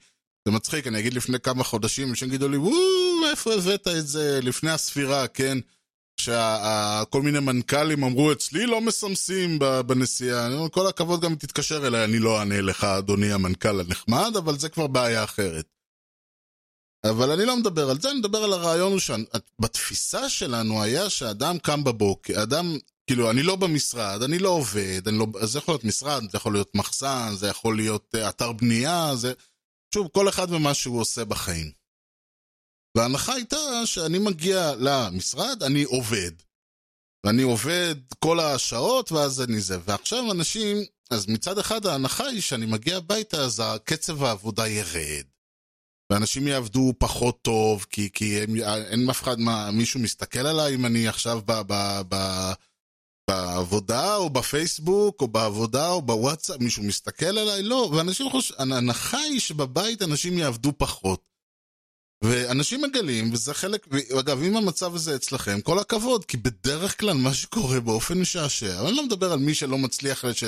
[0.47, 4.39] זה מצחיק, אני אגיד לפני כמה חודשים, אנשים יגידו לי, וואו, מאיפה הבאת את זה?
[4.41, 5.57] לפני הספירה, כן?
[6.17, 10.49] שכל מיני מנכ"לים אמרו, אצלי לא מסמסים בנסיעה.
[10.71, 14.87] כל הכבוד גם תתקשר אליי, אני לא אענה לך, אדוני המנכ"ל הנחמד, אבל זה כבר
[14.87, 15.65] בעיה אחרת.
[17.05, 21.83] אבל אני לא מדבר על זה, אני מדבר על הרעיון שבתפיסה שלנו היה שאדם קם
[21.83, 26.21] בבוקר, אדם, כאילו, אני לא במשרד, אני לא עובד, אני לא, זה יכול להיות משרד,
[26.31, 29.33] זה יכול להיות מחסן, זה יכול להיות uh, אתר בנייה, זה...
[29.93, 31.82] שוב, כל אחד ומה שהוא עושה בחיים.
[32.97, 36.31] וההנחה הייתה שאני מגיע למשרד, אני עובד.
[37.25, 39.77] ואני עובד כל השעות, ואז אני זה.
[39.85, 40.77] ועכשיו אנשים,
[41.09, 45.25] אז מצד אחד ההנחה היא שאני מגיע הביתה, אז קצב העבודה ירד.
[46.11, 48.55] ואנשים יעבדו פחות טוב, כי, כי הם,
[48.91, 52.15] אין אף אחד, מה, מישהו מסתכל עליי אם אני עכשיו ב, ב, ב,
[53.29, 57.63] בעבודה, או בפייסבוק, או בעבודה, או בוואטסאפ, מישהו מסתכל עליי?
[57.63, 61.32] לא, ואנשים חושבים, ההנחה היא שבבית אנשים יעבדו פחות.
[62.23, 63.87] ואנשים מגלים, וזה חלק,
[64.19, 68.95] אגב, אם המצב הזה אצלכם, כל הכבוד, כי בדרך כלל מה שקורה באופן משעשע, אני
[68.95, 70.43] לא מדבר על מי שלא מצליח, ש...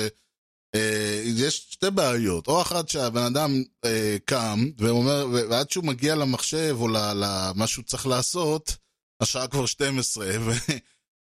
[0.74, 6.76] אה, יש שתי בעיות, או אחת שהבן אדם אה, קם, ואומר, ועד שהוא מגיע למחשב,
[6.80, 8.76] או למה שהוא צריך לעשות,
[9.20, 10.50] השעה כבר 12, ו...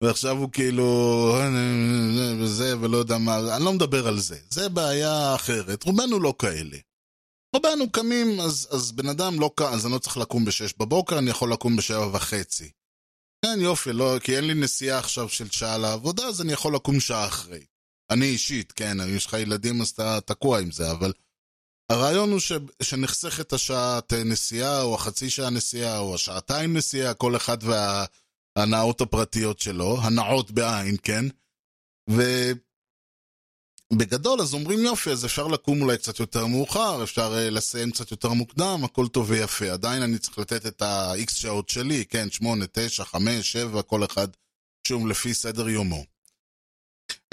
[0.03, 1.38] ועכשיו הוא כאילו,
[2.39, 6.77] וזה, ולא יודע מה, אני לא מדבר על זה, זה בעיה אחרת, רובנו לא כאלה.
[7.55, 11.19] רובנו קמים, אז, אז בן אדם לא קם, אז אני לא צריך לקום בשש בבוקר,
[11.19, 12.71] אני יכול לקום בשבע וחצי.
[13.45, 16.99] כן, יופי, לא, כי אין לי נסיעה עכשיו של שעה לעבודה, אז אני יכול לקום
[16.99, 17.65] שעה אחרי.
[18.12, 21.13] אני אישית, כן, אם יש לך ילדים אז אתה תקוע עם זה, אבל
[21.91, 22.51] הרעיון הוא ש,
[22.83, 29.97] שנחסכת השעת נסיעה, או החצי שעה נסיעה, או השעתיים נסיעה, כל אחד וההנאות הפרטיות שלו,
[30.01, 31.25] הנאות בעין, כן?
[32.09, 32.21] ו...
[33.93, 38.12] בגדול, אז אומרים יופי, אז אפשר לקום אולי קצת יותר מאוחר, אפשר uh, לסיים קצת
[38.12, 39.71] יותר מוקדם, הכל טוב ויפה.
[39.71, 44.28] עדיין אני צריך לתת את ה-X שעות שלי, כן, 8, 9, 5, 7, כל אחד
[44.88, 46.06] שוב לפי סדר יומו.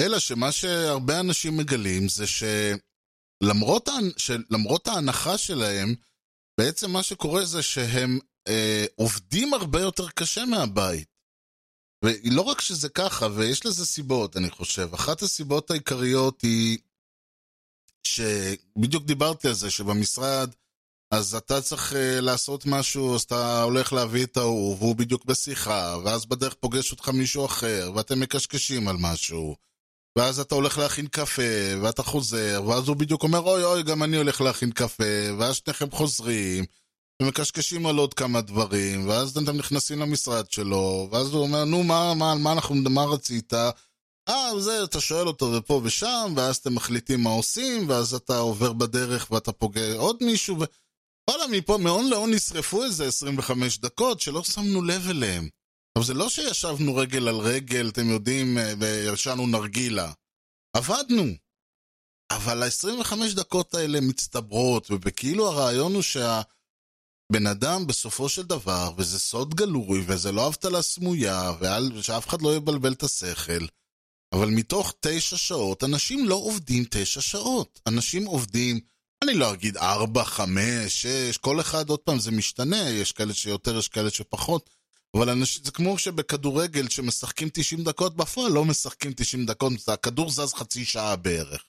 [0.01, 5.95] אלא שמה שהרבה אנשים מגלים זה שלמרות, שלמרות ההנחה שלהם,
[6.61, 11.16] בעצם מה שקורה זה שהם אה, עובדים הרבה יותר קשה מהבית.
[12.07, 14.95] ולא רק שזה ככה, ויש לזה סיבות, אני חושב.
[14.95, 16.79] אחת הסיבות העיקריות היא
[18.03, 20.51] שבדיוק דיברתי על זה, שבמשרד,
[21.11, 25.97] אז אתה צריך uh, לעשות משהו, אז אתה הולך להביא את ההוא, והוא בדיוק בשיחה,
[26.05, 29.57] ואז בדרך פוגש אותך מישהו אחר, ואתם מקשקשים על משהו,
[30.19, 31.43] ואז אתה הולך להכין קפה,
[31.83, 35.05] ואתה חוזר, ואז הוא בדיוק אומר, אוי אוי, גם אני הולך להכין קפה,
[35.39, 36.65] ואז שניכם חוזרים.
[37.23, 42.15] ומקשקשים על עוד כמה דברים, ואז אתם נכנסים למשרד שלו, ואז הוא אומר, נו, מה,
[42.15, 43.53] מה, מה, אנחנו, מה רצית?
[44.29, 48.73] אה, זה, אתה שואל אותו ופה ושם, ואז אתם מחליטים מה עושים, ואז אתה עובר
[48.73, 50.57] בדרך ואתה פוגע עוד מישהו,
[51.31, 55.49] וואלה, מפה, מהון להון נשרפו איזה 25 דקות שלא שמנו לב אליהם.
[55.97, 60.13] אבל זה לא שישבנו רגל על רגל, אתם יודעים, אה, וישנו נרגילה.
[60.77, 61.25] עבדנו.
[62.31, 66.43] אבל ה-25 דקות האלה מצטברות, וכאילו הרעיון הוא שה...
[67.33, 71.53] בן אדם בסופו של דבר, וזה סוד גלוי, וזה לא אבטלה סמויה,
[71.95, 73.67] ושאף אחד לא יבלבל את השכל,
[74.33, 77.81] אבל מתוך תשע שעות, אנשים לא עובדים תשע שעות.
[77.87, 78.81] אנשים עובדים,
[79.25, 83.79] אני לא אגיד ארבע, חמש, שש, כל אחד, עוד פעם, זה משתנה, יש כאלה שיותר,
[83.79, 84.71] יש כאלה שפחות,
[85.17, 90.55] אבל אנשים, זה כמו שבכדורגל, שמשחקים 90 דקות, בפועל לא משחקים 90 דקות, הכדור זז
[90.55, 91.65] חצי שעה בערך.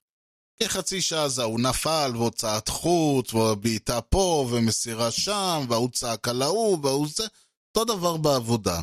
[0.60, 6.80] כחצי שעה זה הוא נפל, והוצאת חוץ, ובעיטה פה, ומסירה שם, והוא צעק על ההוא,
[6.84, 7.28] והוא זה,
[7.67, 8.82] אותו דבר בעבודה.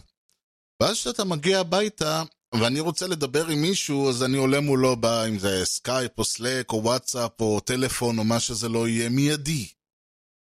[0.83, 2.23] ואז כשאתה מגיע הביתה,
[2.55, 6.73] ואני רוצה לדבר עם מישהו, אז אני עולה מולו, בא, אם זה סקייפ, או Slack,
[6.73, 9.67] או וואטסאפ, או טלפון, או מה שזה לא יהיה, מיידי.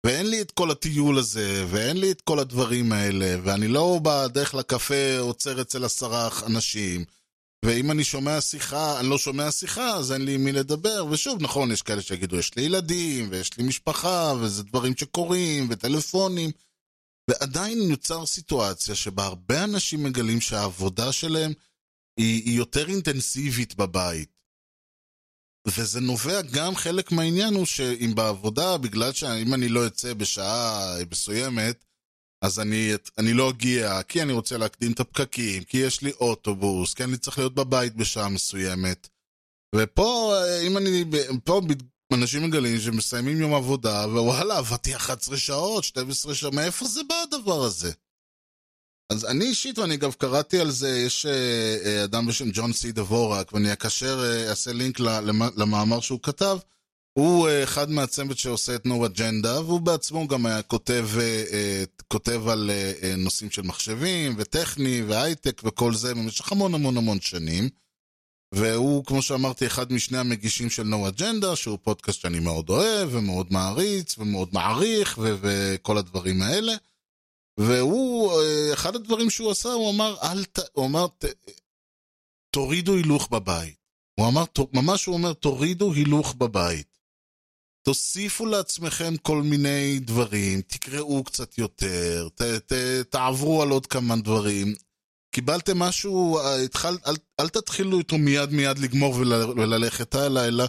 [0.07, 4.55] ואין לי את כל הטיול הזה, ואין לי את כל הדברים האלה, ואני לא בדרך
[4.55, 7.05] לקפה עוצר אצל עשרה אנשים.
[7.65, 11.07] ואם אני שומע שיחה, אני לא שומע שיחה, אז אין לי עם מי לדבר.
[11.11, 16.51] ושוב, נכון, יש כאלה שיגידו, יש לי ילדים, ויש לי משפחה, וזה דברים שקורים, וטלפונים.
[17.31, 21.53] ועדיין נוצר סיטואציה שבה הרבה אנשים מגלים שהעבודה שלהם
[22.17, 24.39] היא, היא יותר אינטנסיבית בבית.
[25.67, 31.85] וזה נובע גם, חלק מהעניין הוא שאם בעבודה, בגלל שאם אני לא אצא בשעה מסוימת,
[32.43, 36.95] אז אני, אני לא אגיע, כי אני רוצה להקדים את הפקקים, כי יש לי אוטובוס,
[36.95, 39.09] כי אני צריך להיות בבית בשעה מסוימת.
[39.75, 41.05] ופה, אה, אם אני,
[41.45, 41.61] פה
[42.15, 47.65] אנשים מגלים שמסיימים יום עבודה, ווואלה, עבדתי 11 שעות, 12 שעות, מאיפה זה בא הדבר
[47.65, 47.93] הזה?
[49.13, 52.93] אז אני אישית, ואני אגב קראתי על זה, יש אה, אה, אדם בשם ג'ון סי
[52.93, 55.01] דבורק, ואני אקשר, אעשה לינק
[55.57, 56.59] למאמר שהוא כתב,
[57.19, 61.09] הוא אחד מהצוות שעושה את נו אג'נדה, והוא בעצמו גם היה כותב,
[62.09, 62.71] כותב על
[63.17, 67.69] נושאים של מחשבים, וטכני, והייטק וכל זה במשך המון המון המון שנים.
[68.55, 73.53] והוא, כמו שאמרתי, אחד משני המגישים של נו אג'נדה, שהוא פודקאסט שאני מאוד אוהב, ומאוד
[73.53, 76.73] מעריץ, ומאוד מעריך, ו- וכל הדברים האלה.
[77.61, 80.59] והוא, אה, אחד הדברים שהוא עשה, הוא אמר, אל ת...
[80.73, 81.25] הוא אמר, ת...
[82.51, 83.77] תורידו הילוך בבית.
[84.21, 86.88] הוא אמר, ממש הוא אומר, תורידו הילוך בבית.
[87.83, 92.73] תוסיפו לעצמכם כל מיני דברים, תקראו קצת יותר, ת, ת,
[93.11, 94.75] תעברו על עוד כמה דברים.
[95.31, 100.65] קיבלתם משהו, אה, התחל, אל, אל תתחילו איתו מיד מיד לגמור ול, וללכת הלאה, אלא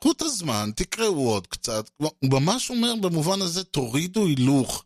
[0.00, 1.90] קחו את הזמן, תקראו עוד קצת.
[1.96, 4.84] הוא ממש אומר במובן הזה, תורידו הילוך.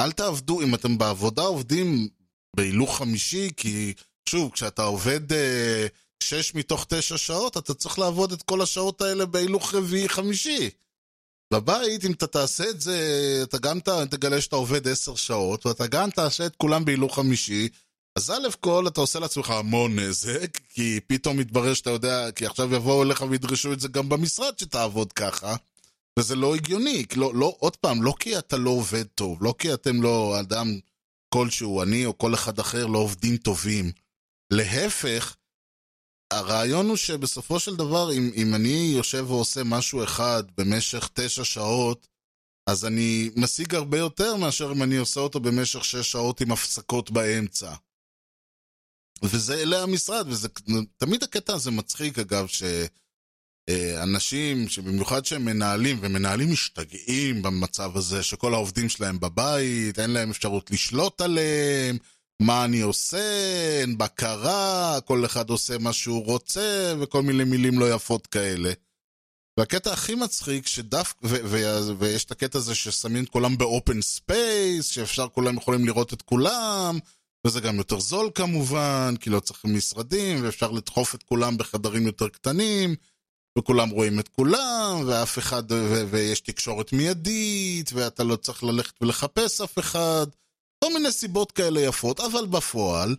[0.00, 2.08] אל תעבדו, אם אתם בעבודה עובדים
[2.56, 3.92] בהילוך חמישי, כי
[4.28, 5.86] שוב, כשאתה עובד אה,
[6.22, 10.70] שש מתוך תשע שעות, אתה צריך לעבוד את כל השעות האלה בהילוך רביעי-חמישי.
[11.52, 12.98] בבית, אם אתה תעשה את זה,
[13.42, 13.78] אתה גם
[14.10, 17.68] תגלה שאתה עובד עשר שעות, ואתה גם תעשה את כולם בהילוך חמישי,
[18.16, 22.74] אז א' כל אתה עושה לעצמך המון נזק, כי פתאום מתברר שאתה יודע, כי עכשיו
[22.74, 25.56] יבואו אליך וידרשו את זה גם במשרד שתעבוד ככה.
[26.18, 29.74] וזה לא הגיוני, לא, לא, עוד פעם, לא כי אתה לא עובד טוב, לא כי
[29.74, 30.78] אתם לא אדם
[31.28, 33.92] כלשהו, אני או כל אחד אחר לא עובדים טובים.
[34.52, 35.36] להפך,
[36.32, 42.08] הרעיון הוא שבסופו של דבר, אם, אם אני יושב ועושה משהו אחד במשך תשע שעות,
[42.66, 47.10] אז אני משיג הרבה יותר מאשר אם אני עושה אותו במשך שש שעות עם הפסקות
[47.10, 47.74] באמצע.
[49.22, 50.48] וזה אלה המשרד, וזה
[50.96, 52.62] תמיד הקטע הזה מצחיק אגב, ש...
[53.68, 60.30] אה, אנשים שבמיוחד שהם מנהלים, ומנהלים משתגעים במצב הזה, שכל העובדים שלהם בבית, אין להם
[60.30, 61.98] אפשרות לשלוט עליהם,
[62.42, 67.94] מה אני עושה, אין בקרה, כל אחד עושה מה שהוא רוצה, וכל מיני מילים לא
[67.94, 68.72] יפות כאלה.
[69.58, 71.26] והקטע הכי מצחיק, שדווקא,
[71.98, 76.22] ויש את הקטע הזה ששמים את כולם ב open space, שאפשר, כולם יכולים לראות את
[76.22, 76.98] כולם,
[77.46, 82.28] וזה גם יותר זול כמובן, כי לא צריכים משרדים, ואפשר לדחוף את כולם בחדרים יותר
[82.28, 82.94] קטנים.
[83.58, 89.60] וכולם רואים את כולם, ואף אחד, ו- ויש תקשורת מיידית, ואתה לא צריך ללכת ולחפש
[89.60, 90.26] אף אחד,
[90.84, 93.16] כל מיני סיבות כאלה יפות, אבל בפועל,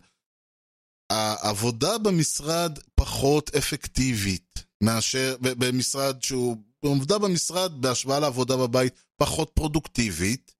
[1.12, 10.56] העבודה במשרד פחות אפקטיבית מאשר, במשרד שהוא, עבודה במשרד בהשוואה לעבודה בבית פחות פרודוקטיבית,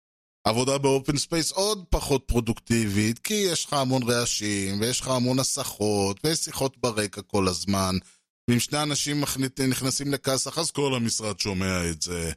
[0.48, 5.40] עבודה ב open space עוד פחות פרודוקטיבית, כי יש לך המון רעשים, ויש לך המון
[5.40, 7.96] הסחות, ויש שיחות ברקע כל הזמן,
[8.50, 9.24] ואם שני אנשים
[9.70, 12.32] נכנסים לכסח, אז כל המשרד שומע את זה.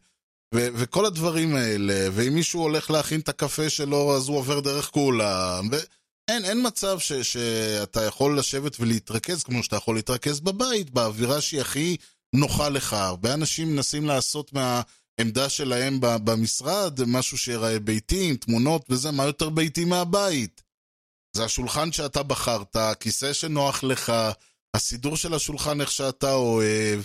[0.54, 5.68] וכל הדברים האלה, ואם מישהו הולך להכין את הקפה שלו, אז הוא עובר דרך כולם.
[5.70, 11.60] ואין, אין מצב ש- שאתה יכול לשבת ולהתרכז כמו שאתה יכול להתרכז בבית, באווירה שהיא
[11.60, 11.96] הכי
[12.34, 12.92] נוחה לך.
[12.92, 19.48] הרבה אנשים מנסים לעשות מהעמדה שלהם במשרד משהו שיראה ביתי, עם תמונות וזה, מה יותר
[19.48, 20.62] ביתי מהבית?
[21.36, 24.12] זה השולחן שאתה בחרת, הכיסא שנוח לך,
[24.76, 27.00] הסידור של השולחן איך שאתה אוהב,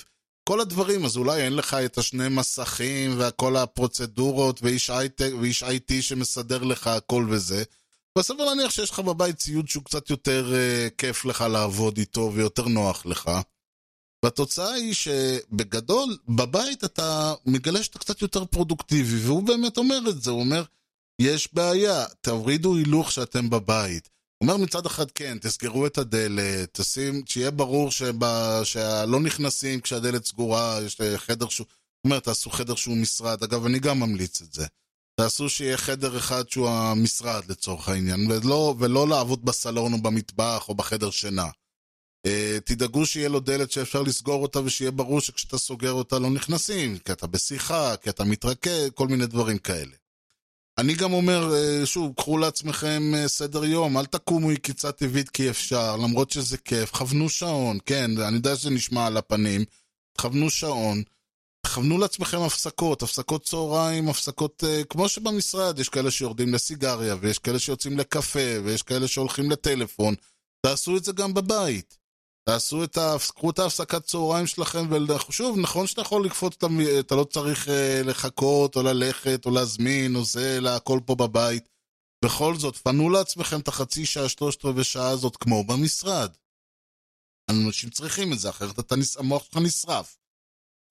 [0.52, 6.02] כל הדברים, אז אולי אין לך את השני מסכים וכל הפרוצדורות ואיש, הייטק, ואיש IT
[6.02, 7.64] שמסדר לך הכל וזה.
[8.18, 12.68] וסביר להניח שיש לך בבית ציוד שהוא קצת יותר uh, כיף לך לעבוד איתו ויותר
[12.68, 13.32] נוח לך.
[14.24, 20.32] והתוצאה היא שבגדול, בבית אתה מגלה שאתה קצת יותר פרודוקטיבי, והוא באמת אומר את זה,
[20.32, 20.64] הוא אומר,
[21.22, 24.10] יש בעיה, תורידו הילוך שאתם בבית.
[24.42, 30.80] אומר מצד אחד כן, תסגרו את הדלת, תשים, שיהיה ברור שבא, שלא נכנסים כשהדלת סגורה,
[30.86, 31.68] יש חדר שהוא...
[31.68, 33.44] זאת אומרת, תעשו חדר שהוא משרד.
[33.44, 34.66] אגב, אני גם ממליץ את זה.
[35.20, 40.76] תעשו שיהיה חדר אחד שהוא המשרד לצורך העניין, ולא, ולא לעבוד בסלון או במטבח או
[40.76, 41.48] בחדר שינה.
[42.28, 46.98] Uh, תדאגו שיהיה לו דלת שאפשר לסגור אותה ושיהיה ברור שכשאתה סוגר אותה לא נכנסים,
[46.98, 50.01] כי אתה בשיחה, כי אתה מתרכז, כל מיני דברים כאלה.
[50.78, 55.50] אני גם אומר, אה, שוב, קחו לעצמכם אה, סדר יום, אל תקומו עקיצה טבעית כי
[55.50, 59.66] אפשר, למרות שזה כיף, כוונו שעון, כן, אני יודע שזה נשמע על הפנים,
[60.18, 61.04] כוונו שעון,
[61.68, 67.60] כוונו לעצמכם הפסקות, הפסקות צהריים, הפסקות, uh, כמו שבמשרד, יש כאלה שיורדים לסיגריה, ויש כאלה
[67.60, 70.16] שיוצאים לקפה, ויש כאלה שהולכים לטלפון,
[70.66, 71.98] תעשו את זה גם בבית.
[72.44, 73.16] תעשו את ה...
[73.36, 74.80] קחו את ההפסקת צהריים שלכם,
[75.30, 76.56] ושוב, נכון שאתה יכול לקפוץ,
[77.00, 77.72] אתה, לא צריך uh,
[78.06, 81.70] לחכות, או ללכת, או להזמין, או זה, אלא הכל פה בבית.
[82.26, 86.32] בכל זאת, פנו לעצמכם את החצי שעה, שלושת רבעי שעה הזאת כמו במשרד.
[87.50, 90.18] אנשים צריכים את זה, אחרת אתה, המוח שלך נשרף.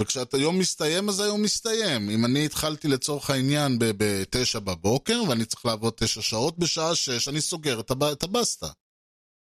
[0.01, 2.11] וכשאתה יום מסתיים, אז היום מסתיים.
[2.11, 7.40] אם אני התחלתי לצורך העניין בתשע בבוקר, ואני צריך לעבוד תשע שעות, בשעה שש אני
[7.40, 7.80] סוגר.
[7.80, 8.68] את הבסטה.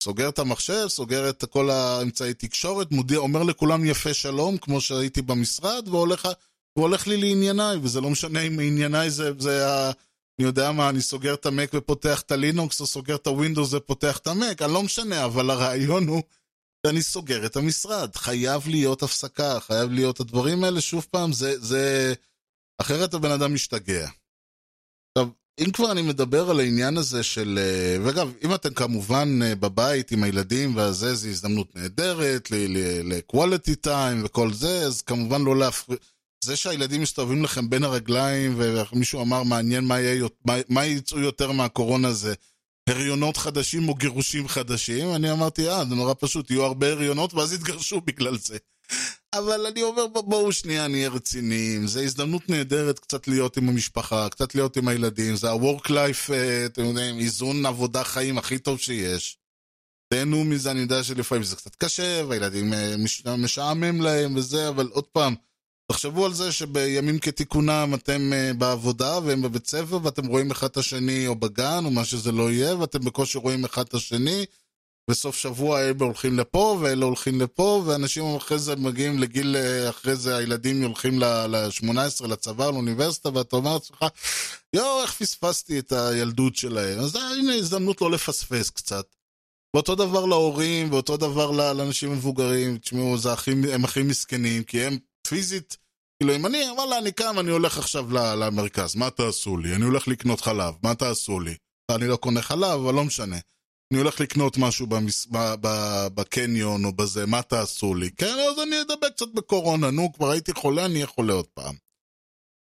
[0.02, 5.22] סוגר את המחשב, סוגר את כל האמצעי תקשורת, מודיע, אומר לכולם יפה שלום, כמו שהייתי
[5.22, 6.28] במשרד, והולך,
[6.76, 9.90] והולך לי לענייניי, וזה לא משנה אם ענייניי זה, זה ה...
[10.38, 14.18] אני יודע מה, אני סוגר את המק ופותח את הלינוקס, או סוגר את הווינדוס ופותח
[14.18, 16.22] את המק, אני לא משנה, אבל הרעיון הוא
[16.86, 18.16] שאני סוגר את המשרד.
[18.16, 22.14] חייב להיות הפסקה, חייב להיות הדברים האלה, שוב פעם, זה, זה...
[22.78, 24.08] אחרת הבן אדם משתגע.
[25.58, 27.58] אם כבר אני מדבר על העניין הזה של...
[27.62, 34.24] אה, ואגב, אם אתם כמובן אה, בבית עם הילדים והזה, זו הזדמנות נהדרת ל-quality time
[34.24, 35.98] וכל זה, אז כמובן לא להפריע.
[36.44, 41.52] זה שהילדים מסתובבים לכם בין הרגליים, ומישהו אמר, מעניין מה, יהיה, מה, מה יצאו יותר
[41.52, 42.34] מהקורונה זה
[42.88, 45.14] הריונות חדשים או גירושים חדשים.
[45.14, 48.56] אני אמרתי, אה, זה נורא פשוט, יהיו הרבה הריונות ואז יתגרשו בגלל זה.
[49.34, 54.28] אבל אני אומר, "בוא- בואו שנייה נהיה רציניים, זו הזדמנות נהדרת קצת להיות עם המשפחה,
[54.28, 58.78] קצת להיות עם הילדים, זה ה-work life, אה, אתם יודעים, איזון עבודה חיים הכי טוב
[58.78, 59.38] שיש.
[60.12, 64.88] תהנו מזה, אני יודע שלפעמים זה קצת קשה, והילדים אה, מש- משעמם להם וזה, אבל
[64.92, 65.34] עוד פעם,
[65.92, 70.76] תחשבו על זה שבימים כתיקונם אתם אה, בעבודה והם בבית ספר ואתם רואים אחד את
[70.76, 74.44] השני או בגן או מה שזה לא יהיה ואתם בקושי רואים אחד את השני
[75.10, 80.16] בסוף שבוע אלה הולכים לפה ואלה הולכים לפה ואנשים אחרי זה מגיעים לגיל, אה, אחרי
[80.16, 84.04] זה הילדים הולכים ל-18 לצבא, לאוניברסיטה ואתה אומר לעצמך
[84.72, 89.04] יואו איך פספסתי את הילדות שלהם אז אה, הנה הזדמנות לא לפספס קצת
[89.76, 94.98] ואותו דבר להורים, ואותו דבר לאנשים מבוגרים, תשמעו, הכי, הם הכי מסכנים, כי הם
[95.28, 95.76] פיזית,
[96.20, 99.74] כאילו, אם אני, וואלה, אני קם, אני הולך עכשיו למרכז, מה תעשו לי?
[99.74, 101.54] אני הולך לקנות חלב, מה תעשו לי?
[101.90, 103.36] אני לא קונה חלב, אבל לא משנה.
[103.92, 105.26] אני הולך לקנות משהו במס...
[105.26, 105.36] ב...
[105.60, 105.68] ב...
[106.14, 108.10] בקניון או בזה, מה תעשו לי?
[108.10, 111.74] כן, אז אני אדבק קצת בקורונה, נו, כבר הייתי חולה, אני אהיה חולה עוד פעם.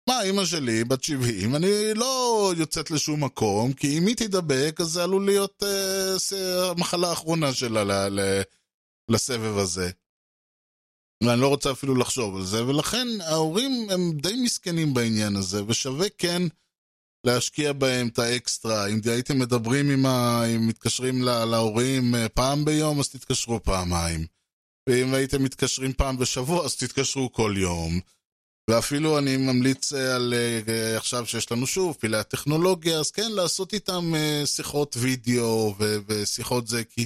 [0.09, 4.87] מה, אימא שלי, בת 70, אני לא יוצאת לשום מקום, כי אם היא תדבק, אז
[4.87, 7.91] זה עלול להיות אה, המחלה האחרונה שלה ל...
[7.91, 8.41] ל...
[9.09, 9.89] לסבב הזה.
[11.23, 16.07] ואני לא רוצה אפילו לחשוב על זה, ולכן ההורים הם די מסכנים בעניין הזה, ושווה
[16.17, 16.41] כן
[17.23, 18.87] להשקיע בהם את האקסטרה.
[18.87, 20.43] אם הייתם מדברים עם ה...
[20.55, 21.45] אם מתקשרים לה...
[21.45, 24.25] להורים אה, פעם ביום, אז תתקשרו פעמיים.
[24.89, 27.99] ואם הייתם מתקשרים פעם בשבוע, אז תתקשרו כל יום.
[28.69, 30.33] ואפילו אני ממליץ אה, על
[30.67, 34.13] אה, עכשיו שיש לנו שוב פעילי הטכנולוגיה, אז כן, לעשות איתם
[34.45, 37.05] שיחות וידאו ו- ושיחות זה, כי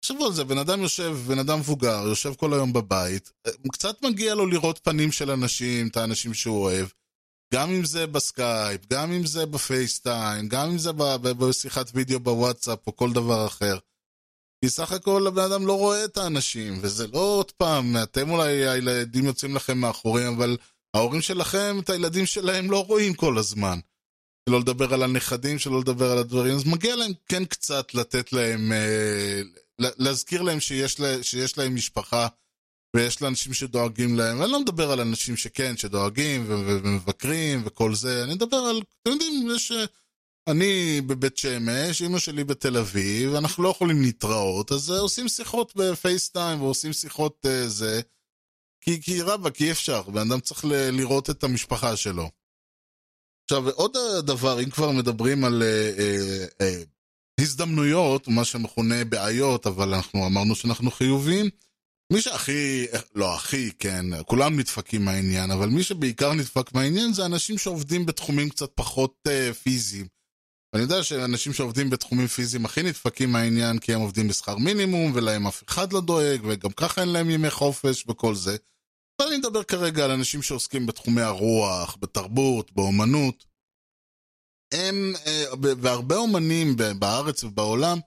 [0.00, 3.32] תחשבו על זה, בן אדם יושב, בן אדם מבוגר, יושב כל היום בבית,
[3.72, 6.86] קצת מגיע לו לראות פנים של אנשים, את האנשים שהוא אוהב,
[7.54, 10.92] גם אם זה בסקייפ, גם אם זה ב FaceTime, גם אם זה
[11.38, 13.78] בשיחת וידאו בוואטסאפ או כל דבר אחר.
[14.64, 18.68] כי סך הכל הבן אדם לא רואה את האנשים, וזה לא עוד פעם, אתם אולי
[18.68, 20.56] הילדים יוצאים לכם מהחורים, אבל
[20.94, 23.78] ההורים שלכם, את הילדים שלהם לא רואים כל הזמן.
[24.48, 28.72] שלא לדבר על הנכדים, שלא לדבר על הדברים, אז מגיע להם כן קצת לתת להם,
[28.72, 29.40] אה,
[29.78, 32.28] להזכיר להם שיש, לה, שיש להם משפחה
[32.94, 34.42] ויש לאנשים שדואגים להם.
[34.42, 39.48] אני לא מדבר על אנשים שכן, שדואגים ומבקרים וכל זה, אני מדבר על, אתם יודעים,
[39.56, 39.72] יש...
[39.72, 39.84] אה,
[40.46, 45.76] אני בבית שמש, אמא שלי בתל אביב, אנחנו לא יכולים להתראות, אז אה, עושים שיחות
[45.76, 48.00] בפייסטיים ועושים שיחות אה, זה.
[48.80, 52.30] כי, כי רבאק, אי אפשר, בן אדם צריך ל- לראות את המשפחה שלו.
[53.44, 56.82] עכשיו, עוד דבר, אם כבר מדברים על אה, אה, אה,
[57.40, 61.50] הזדמנויות, מה שמכונה בעיות, אבל אנחנו אמרנו שאנחנו חיובים,
[62.14, 67.58] מי שהכי, לא הכי, כן, כולם נדפקים מהעניין, אבל מי שבעיקר נדפק מהעניין זה אנשים
[67.58, 70.06] שעובדים בתחומים קצת פחות אה, פיזיים.
[70.74, 75.46] אני יודע שאנשים שעובדים בתחומים פיזיים הכי נדפקים מהעניין כי הם עובדים בשכר מינימום ולהם
[75.46, 78.56] אף אחד לא דואג וגם ככה אין להם ימי חופש וכל זה.
[79.20, 83.44] אבל אני מדבר כרגע על אנשים שעוסקים בתחומי הרוח, בתרבות, באומנות.
[84.74, 85.44] הם, אה,
[85.80, 87.98] והרבה אומנים בארץ ובעולם,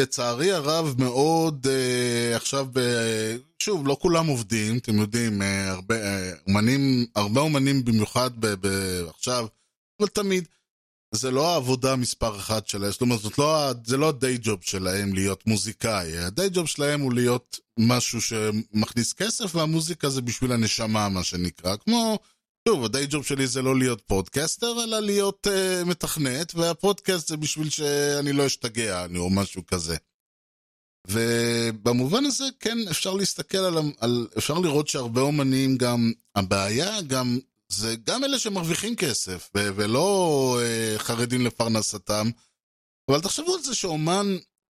[0.00, 6.32] לצערי הרב מאוד אה, עכשיו, ב- שוב, לא כולם עובדים, אתם יודעים, אה, הרבה אה,
[6.48, 8.68] אומנים, הרבה אומנים במיוחד ב, ב,
[9.08, 9.46] עכשיו,
[10.00, 10.48] אבל תמיד,
[11.14, 14.58] זה לא העבודה מספר אחת שלהם, זאת אומרת, זאת לא, זה לא ה day job
[14.62, 20.52] שלהם להיות מוזיקאי, ה day job שלהם הוא להיות משהו שמכניס כסף, והמוזיקה זה בשביל
[20.52, 22.18] הנשמה, מה שנקרא, כמו,
[22.68, 27.36] שוב, ה day job שלי זה לא להיות פודקסטר, אלא להיות אה, מתכנת, והפודקאסט זה
[27.36, 29.96] בשביל שאני לא אשתגע, אני או משהו כזה.
[31.08, 34.28] ובמובן הזה, כן, אפשר להסתכל על, על...
[34.38, 36.12] אפשר לראות שהרבה אומנים גם...
[36.34, 37.38] הבעיה גם
[37.68, 42.30] זה גם אלה שמרוויחים כסף, ו- ולא אה, חרדים לפרנסתם.
[43.10, 44.26] אבל תחשבו על זה שאומן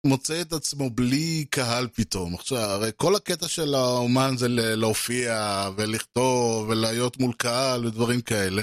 [0.06, 2.36] מוצא את עצמו בלי קהל פתאום.
[2.36, 8.62] עכשיו, הרי כל הקטע של האומן זה להופיע ולכתוב ולהיות מול קהל ודברים כאלה.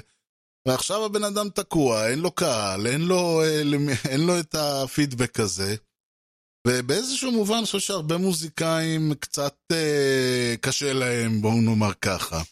[0.69, 3.63] ועכשיו הבן אדם תקוע, אין לו קהל, אין לו, אה,
[4.11, 5.77] אין לו את הפידבק הזה.
[6.67, 12.43] ובאיזשהו מובן אני חושב שהרבה מוזיקאים קצת אה, קשה להם, בואו נאמר ככה.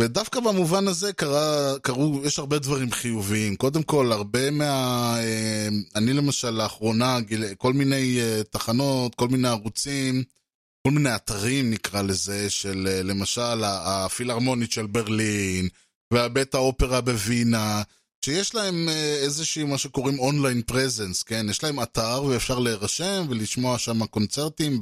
[0.00, 3.56] ודווקא במובן הזה קרה, קרו, יש הרבה דברים חיוביים.
[3.56, 5.14] קודם כל, הרבה מה...
[5.18, 10.22] אה, אני למשל לאחרונה, גיל, כל מיני אה, תחנות, כל מיני ערוצים,
[10.86, 15.68] כל מיני אתרים נקרא לזה, של אה, למשל הפילהרמונית של ברלין,
[16.12, 17.82] והבית האופרה בווינה,
[18.24, 18.88] שיש להם
[19.22, 21.46] איזושהי מה שקוראים אונליין פרזנס, כן?
[21.50, 24.78] יש להם אתר ואפשר להירשם ולשמוע שם קונצרטים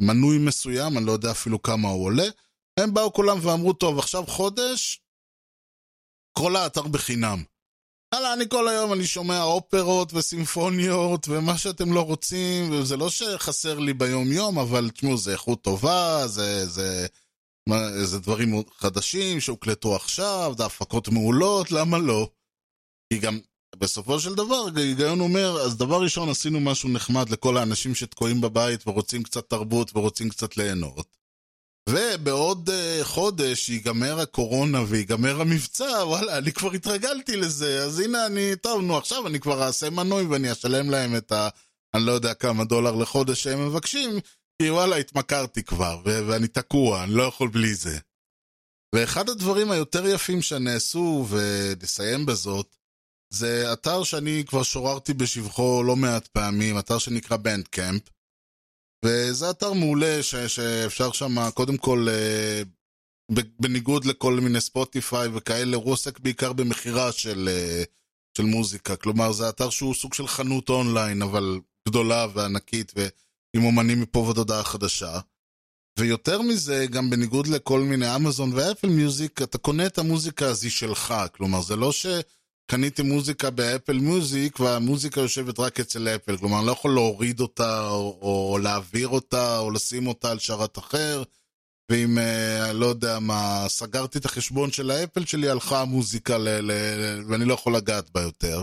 [0.00, 2.28] במנוי מסוים, אני לא יודע אפילו כמה הוא עולה.
[2.78, 5.00] הם באו כולם ואמרו, טוב, עכשיו חודש,
[6.38, 7.42] כל האתר בחינם.
[8.14, 13.78] יאללה, אני כל היום, אני שומע אופרות וסימפוניות ומה שאתם לא רוצים, וזה לא שחסר
[13.78, 17.06] לי ביום-יום, אבל תשמעו, זה איכות טובה, זה, זה,
[17.68, 22.30] מה, זה דברים חדשים שהוקלטו עכשיו, זה הפקות מעולות, למה לא?
[23.12, 23.40] כי גם
[23.76, 28.88] בסופו של דבר, ההיגיון אומר, אז דבר ראשון, עשינו משהו נחמד לכל האנשים שתקועים בבית
[28.88, 31.17] ורוצים קצת תרבות ורוצים קצת ליהנות.
[31.90, 38.56] ובעוד uh, חודש ייגמר הקורונה ויגמר המבצע, וואלה, אני כבר התרגלתי לזה, אז הנה אני,
[38.56, 41.48] טוב, נו, עכשיו אני כבר אעשה מנוי ואני אשלם להם את ה...
[41.94, 44.10] אני לא יודע כמה דולר לחודש שהם מבקשים,
[44.62, 47.98] כי וואלה, התמכרתי כבר, ו- ואני תקוע, אני לא יכול בלי זה.
[48.94, 52.76] ואחד הדברים היותר יפים שנעשו, ונסיים בזאת,
[53.32, 58.02] זה אתר שאני כבר שוררתי בשבחו לא מעט פעמים, אתר שנקרא בנדקמפ.
[59.04, 62.62] וזה אתר מעולה ש, שאפשר שם, קודם כל, אה,
[63.60, 67.82] בניגוד לכל מיני ספוטיפיי וכאלה, הוא עוסק בעיקר במכירה של, אה,
[68.36, 68.96] של מוזיקה.
[68.96, 74.36] כלומר, זה אתר שהוא סוג של חנות אונליין, אבל גדולה וענקית, ועם אומנים מפה ועד
[74.36, 75.20] הודעה חדשה.
[75.98, 81.14] ויותר מזה, גם בניגוד לכל מיני אמזון ואפל מיוזיק, אתה קונה את המוזיקה הזו שלך.
[81.32, 82.06] כלומר, זה לא ש...
[82.70, 87.88] קניתי מוזיקה באפל מיוזיק והמוזיקה יושבת רק אצל אפל, כלומר אני לא יכול להוריד אותה
[87.88, 91.22] או, או להעביר אותה או לשים אותה על שרת אחר
[91.90, 96.72] ואם, אה, לא יודע מה, סגרתי את החשבון של האפל שלי, הלכה המוזיקה ל, ל,
[96.72, 98.62] ל, ואני לא יכול לגעת בה יותר.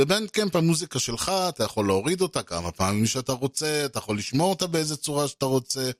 [0.00, 4.66] בבנדקמפ המוזיקה שלך, אתה יכול להוריד אותה כמה פעמים שאתה רוצה, אתה יכול לשמור אותה
[4.66, 5.90] באיזה צורה שאתה רוצה.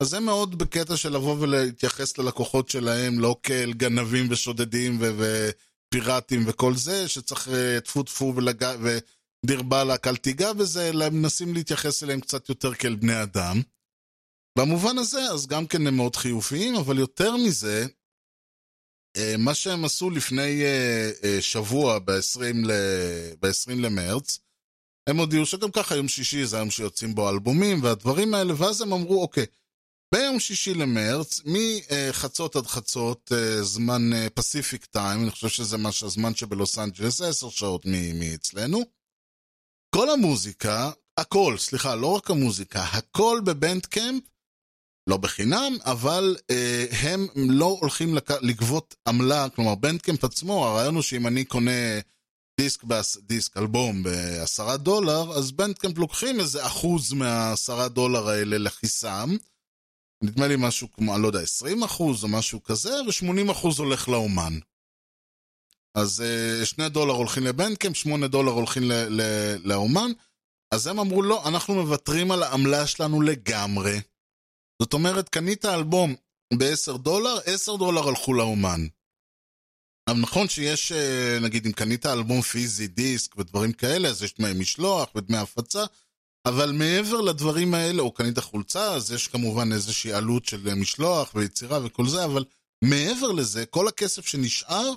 [0.00, 5.10] אז זה מאוד בקטע של לבוא ולהתייחס ללקוחות שלהם, לא כאל גנבים ושודדים ו...
[5.16, 5.50] ו
[5.92, 8.64] פיראטים וכל זה, שצריך אה, טפו טפו ולג...
[8.82, 13.60] ודיר באלק אל תיגע בזה, אלא הם מנסים להתייחס אליהם קצת יותר כאל בני אדם.
[14.58, 17.86] במובן הזה, אז גם כן הם מאוד חיוביים, אבל יותר מזה,
[19.16, 23.84] אה, מה שהם עשו לפני אה, שבוע, ב-20 ל...
[23.86, 24.38] למרץ,
[25.08, 28.92] הם הודיעו שגם ככה יום שישי זה היום שיוצאים בו אלבומים והדברים האלה, ואז הם
[28.92, 29.46] אמרו, אוקיי,
[30.12, 34.02] ביום שישי למרץ, מחצות עד חצות, אה, זמן
[34.34, 38.82] פסיפיק טיים, אני חושב שזה מה שהזמן שבלוס אנג'לס, זה עשר שעות מאצלנו.
[39.94, 44.22] כל המוזיקה, הכל, סליחה, לא רק המוזיקה, הכל בבנדקמפ,
[45.06, 48.30] לא בחינם, אבל אה, הם לא הולכים לק...
[48.30, 52.00] לגבות עמלה, כלומר בנדקמפ עצמו, הרעיון הוא שאם אני קונה
[52.60, 53.16] דיסק, בעש...
[53.16, 59.36] דיסק אלבום בעשרה דולר, אז בנדקמפ לוקחים איזה אחוז מהעשרה דולר האלה לכיסם.
[60.22, 64.08] נדמה לי משהו כמו, אני לא יודע, 20 אחוז או משהו כזה, ו-80 אחוז הולך
[64.08, 64.58] לאומן.
[65.94, 66.22] אז
[66.62, 68.82] uh, 2 דולר הולכים לבנקאם, 8 דולר הולכים
[69.64, 70.10] לאומן,
[70.74, 74.00] אז הם אמרו, לא, אנחנו מוותרים על העמלה שלנו לגמרי.
[74.82, 76.14] זאת אומרת, קנית אלבום
[76.58, 78.86] ב-10 דולר, 10 דולר הלכו לאומן.
[80.08, 80.92] אבל נכון שיש,
[81.42, 85.84] נגיד, אם קנית אלבום פיזי, דיסק ודברים כאלה, אז יש דמי משלוח ודמי הפצה,
[86.46, 91.78] אבל מעבר לדברים האלה, או קנית חולצה, אז יש כמובן איזושהי עלות של משלוח ויצירה
[91.84, 92.44] וכל זה, אבל
[92.84, 94.90] מעבר לזה, כל הכסף שנשאר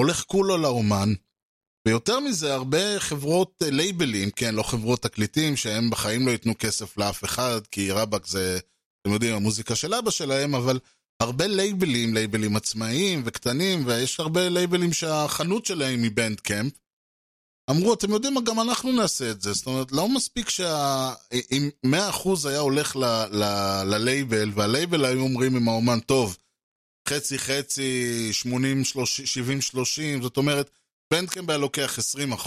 [0.00, 1.12] הולך כולו לאומן.
[1.88, 7.24] ויותר מזה, הרבה חברות לייבלים, כן, לא חברות תקליטים, שהם בחיים לא ייתנו כסף לאף
[7.24, 8.58] אחד, כי רבאק זה,
[9.00, 10.78] אתם יודעים, המוזיקה של אבא שלהם, אבל
[11.22, 16.72] הרבה לייבלים, לייבלים עצמאיים וקטנים, ויש הרבה לייבלים שהחנות שלהם היא בנדקמפ,
[17.70, 19.52] אמרו, אתם יודעים מה, גם אנחנו נעשה את זה.
[19.52, 21.88] זאת אומרת, לא מספיק שאם 100%
[22.48, 22.96] היה הולך
[23.84, 26.36] ללייבל, והלייבל היו אומרים עם האומן, טוב,
[27.08, 30.70] חצי חצי, 80, 70, 30, זאת אומרת,
[31.10, 31.98] בנדקמפ היה לוקח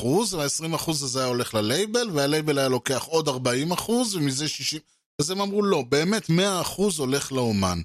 [0.01, 4.80] 20%, וה-20% הזה היה הולך ללייבל, והלייבל היה לוקח עוד 40%, ומזה 60...
[5.19, 6.32] אז הם אמרו, לא, באמת 100%
[6.97, 7.82] הולך לאומן.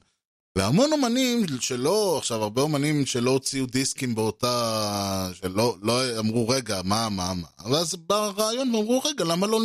[0.57, 7.09] והמון אומנים שלא, עכשיו הרבה אומנים שלא הוציאו דיסקים באותה, שלא לא אמרו רגע, מה,
[7.09, 9.61] מה, מה, אבל אז בא הרעיון ואמרו רגע, למה לא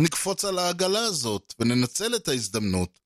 [0.00, 3.00] נקפוץ על העגלה הזאת וננצל את ההזדמנות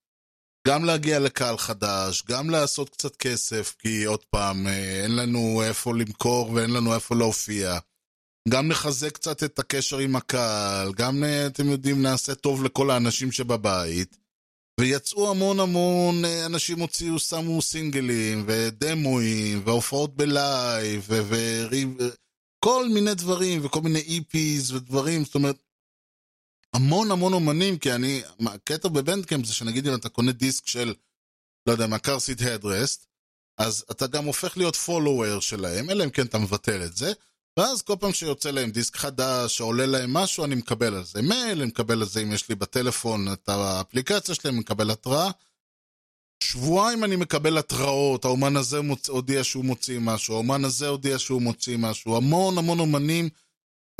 [0.69, 5.95] גם להגיע לקהל חדש, גם לעשות קצת כסף, כי עוד פעם, אה, אין לנו איפה
[5.95, 7.79] למכור ואין לנו איפה להופיע.
[8.49, 13.33] גם נחזק קצת את הקשר עם הקהל, גם, אה, אתם יודעים, נעשה טוב לכל האנשים
[13.33, 14.28] שבבית.
[14.79, 21.20] ויצאו המון המון אה, אנשים הוציאו, שמו סינגלים, ודמואים, והופעות בלייב, ו...
[21.24, 22.09] ו-
[22.64, 25.57] כל מיני דברים, וכל מיני EPs ודברים, זאת אומרת,
[26.74, 30.95] המון המון אומנים, כי אני, הקטע בבנדקאמפ זה שנגיד אם אתה קונה דיסק של,
[31.66, 33.07] לא יודע, מה, Car Seat Headrest,
[33.59, 37.12] אז אתה גם הופך להיות follower שלהם, אלא אם כן אתה מבטל את זה,
[37.59, 41.59] ואז כל פעם שיוצא להם דיסק חדש, עולה להם משהו, אני מקבל על זה מייל,
[41.59, 45.31] אני מקבל על זה אם יש לי בטלפון את האפליקציה שלהם, אני מקבל התראה.
[46.43, 49.09] שבועיים אני מקבל התראות, האומן הזה מוצ...
[49.09, 53.29] הודיע שהוא מוציא משהו, האומן הזה הודיע שהוא מוציא משהו, המון המון אומנים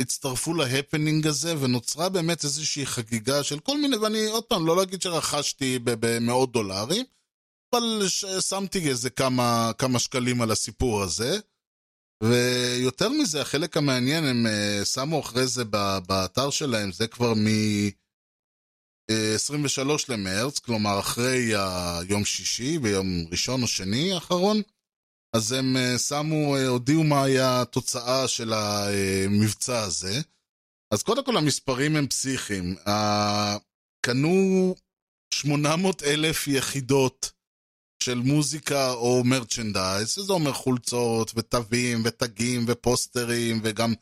[0.01, 5.01] הצטרפו להפנינג הזה, ונוצרה באמת איזושהי חגיגה של כל מיני, ואני עוד פעם, לא להגיד
[5.01, 7.05] שרכשתי במאות דולרים,
[7.73, 11.39] אבל ש- שמתי איזה כמה, כמה שקלים על הסיפור הזה.
[12.23, 15.65] ויותר מזה, החלק המעניין, הם uh, שמו אחרי זה
[16.07, 19.11] באתר שלהם, זה כבר מ-23
[20.09, 21.51] למרץ, כלומר אחרי
[21.99, 24.61] היום שישי, ביום ראשון או שני האחרון,
[25.35, 30.21] אז הם uh, שמו, הודיעו מה היה התוצאה של המבצע הזה.
[30.93, 32.75] אז קודם כל המספרים הם פסיכיים.
[34.05, 34.75] קנו
[35.33, 37.31] 800 אלף יחידות
[38.03, 43.93] של מוזיקה או מרצ'נדייז, שזה אומר חולצות ותווים ותגים ופוסטרים וגם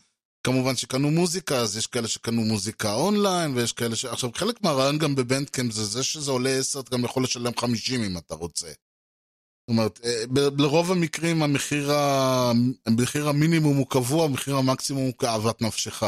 [0.43, 4.05] כמובן שקנו מוזיקה, אז יש כאלה שקנו מוזיקה אונליין ויש כאלה ש...
[4.05, 8.03] עכשיו חלק מהרעיון גם בבנדקאמפ זה זה שזה עולה 10, אתה גם יכול לשלם 50
[8.03, 8.67] אם אתה רוצה.
[8.67, 10.23] זאת אומרת, אה,
[10.57, 12.51] לרוב המקרים המחיר, ה...
[12.85, 16.03] המחיר המינימום הוא קבוע, המחיר המקסימום הוא כאוות נפשך.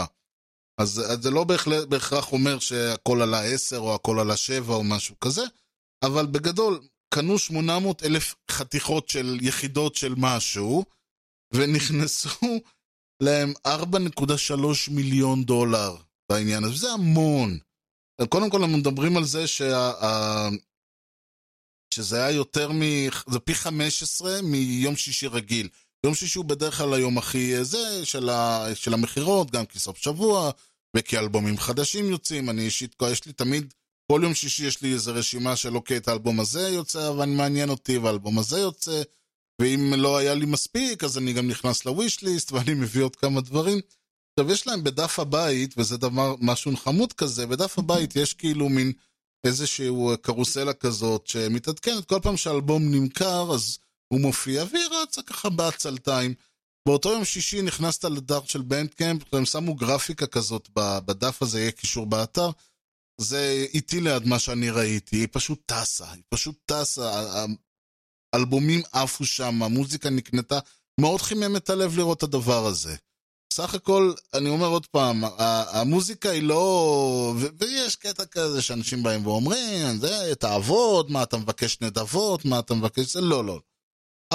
[0.81, 4.83] אז, אז זה לא בהכרח, בהכרח אומר שהכל עלה 10 או הכל עלה 7 או
[4.83, 5.43] משהו כזה,
[6.03, 6.79] אבל בגדול,
[7.13, 10.85] קנו 800 אלף חתיכות של יחידות של משהו,
[11.53, 12.29] ונכנסו
[13.23, 15.95] להם 4.3 מיליון דולר
[16.31, 17.57] בעניין הזה, זה המון.
[18.29, 19.91] קודם כל, אנחנו מדברים על זה שה...
[21.93, 22.81] שזה היה יותר מ...
[23.29, 25.69] זה פי 15 מיום שישי רגיל.
[26.05, 28.65] יום שישי הוא בדרך כלל היום הכי זה של, ה...
[28.75, 30.51] של המכירות, גם כי סוף שבוע,
[30.97, 32.49] וכי אלבומים חדשים יוצאים.
[32.49, 33.73] אני אישית, יש לי תמיד
[34.11, 37.69] כל יום שישי יש לי איזו רשימה של אוקיי, את האלבום הזה יוצא, אבל מעניין
[37.69, 39.01] אותי, והאלבום הזה יוצא,
[39.61, 43.41] ואם לא היה לי מספיק, אז אני גם נכנס לוויש ליסט, ואני מביא עוד כמה
[43.41, 43.79] דברים.
[44.39, 48.91] עכשיו, יש להם בדף הבית, וזה דבר, משהו חמוד כזה, בדף הבית יש כאילו מין
[49.43, 53.77] איזשהו קרוסלה כזאת, שמתעדכנת כל פעם שהאלבום נמכר, אז
[54.13, 56.33] הוא מופיע, והיא רצה ככה בעצלתיים.
[56.87, 62.05] באותו יום שישי נכנסת לדף של בנדקאמפ, הם שמו גרפיקה כזאת בדף הזה, יהיה קישור
[62.05, 62.49] באתר.
[63.19, 67.21] זה איטי ליד מה שאני ראיתי, היא פשוט טסה, היא פשוט טסה,
[68.33, 70.59] האלבומים עפו שם, המוזיקה נקנתה,
[71.01, 72.95] מאוד חימם את הלב לראות את הדבר הזה.
[73.53, 75.23] סך הכל, אני אומר עוד פעם,
[75.73, 77.33] המוזיקה היא לא...
[77.59, 83.13] ויש קטע כזה שאנשים באים ואומרים, זה, תעבוד, מה אתה מבקש נדבות, מה אתה מבקש...
[83.13, 83.59] זה לא, לא.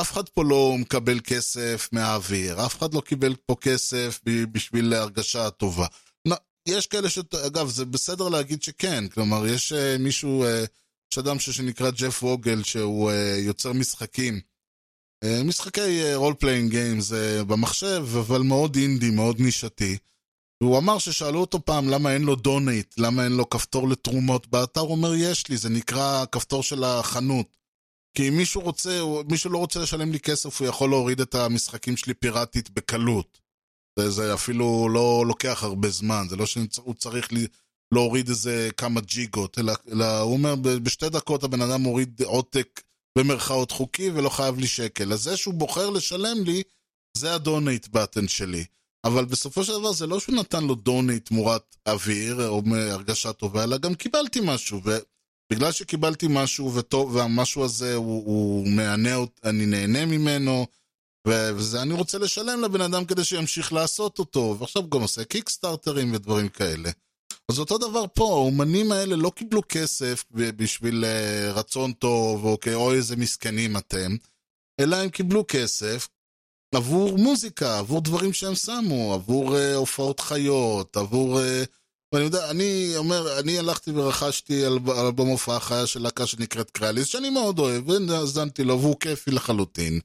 [0.01, 5.51] אף אחד פה לא מקבל כסף מהאוויר, אף אחד לא קיבל פה כסף בשביל הרגשה
[5.51, 5.87] טובה.
[6.69, 7.19] יש כאלה ש...
[7.47, 10.66] אגב, זה בסדר להגיד שכן, כלומר, יש אה, מישהו, אה,
[11.12, 14.41] יש אדם שנקרא ג'ף ווגל, שהוא אה, יוצר משחקים,
[15.25, 17.12] uh, משחקי role playing games
[17.47, 19.97] במחשב, אבל מאוד אינדי, מאוד נישתי.
[20.61, 24.81] והוא אמר ששאלו אותו פעם למה אין לו דונייט, למה אין לו כפתור לתרומות באתר,
[24.81, 27.57] הוא אומר, יש לי, זה נקרא כפתור של החנות.
[28.17, 31.97] כי אם מישהו רוצה, מישהו לא רוצה לשלם לי כסף, הוא יכול להוריד את המשחקים
[31.97, 33.43] שלי פיראטית בקלות.
[34.01, 37.47] זה, אפילו לא לוקח הרבה זמן, זה לא שהוא צריך לי,
[37.95, 42.80] להוריד איזה כמה ג'יגות, אלא, אלא הוא אומר, בשתי דקות הבן אדם מוריד עותק
[43.18, 45.12] במרכאות חוקי ולא חייב לי שקל.
[45.12, 46.62] אז זה שהוא בוחר לשלם לי,
[47.16, 48.64] זה הדונייט בטן שלי.
[49.05, 53.64] אבל בסופו של דבר זה לא שהוא נתן לו דונייט תמורת אוויר או הרגשה טובה,
[53.64, 54.80] אלא גם קיבלתי משהו.
[54.84, 60.66] ובגלל שקיבלתי משהו וטוב, והמשהו הזה הוא, הוא מהנה, אני נהנה ממנו,
[61.29, 66.49] וזה אני רוצה לשלם לבן אדם כדי שימשיך לעשות אותו, ועכשיו גם עושה קיקסטארטרים ודברים
[66.49, 66.91] כאלה.
[67.51, 71.05] אז אותו דבר פה, האומנים האלה לא קיבלו כסף בשביל
[71.55, 74.16] רצון טוב, או כאוי איזה מסכנים אתם,
[74.81, 76.09] אלא הם קיבלו כסף
[76.75, 81.43] עבור מוזיקה, עבור דברים שהם שמו, עבור uh, הופעות חיות, עבור uh,
[82.14, 87.07] ואני יודע, אני אומר, אני הלכתי ורכשתי אל- אלבום הופעה חיה של להקה שנקראת קראליס,
[87.07, 90.01] שאני מאוד אוהב, והאזנתי לו, והוא כיפי לחלוטין.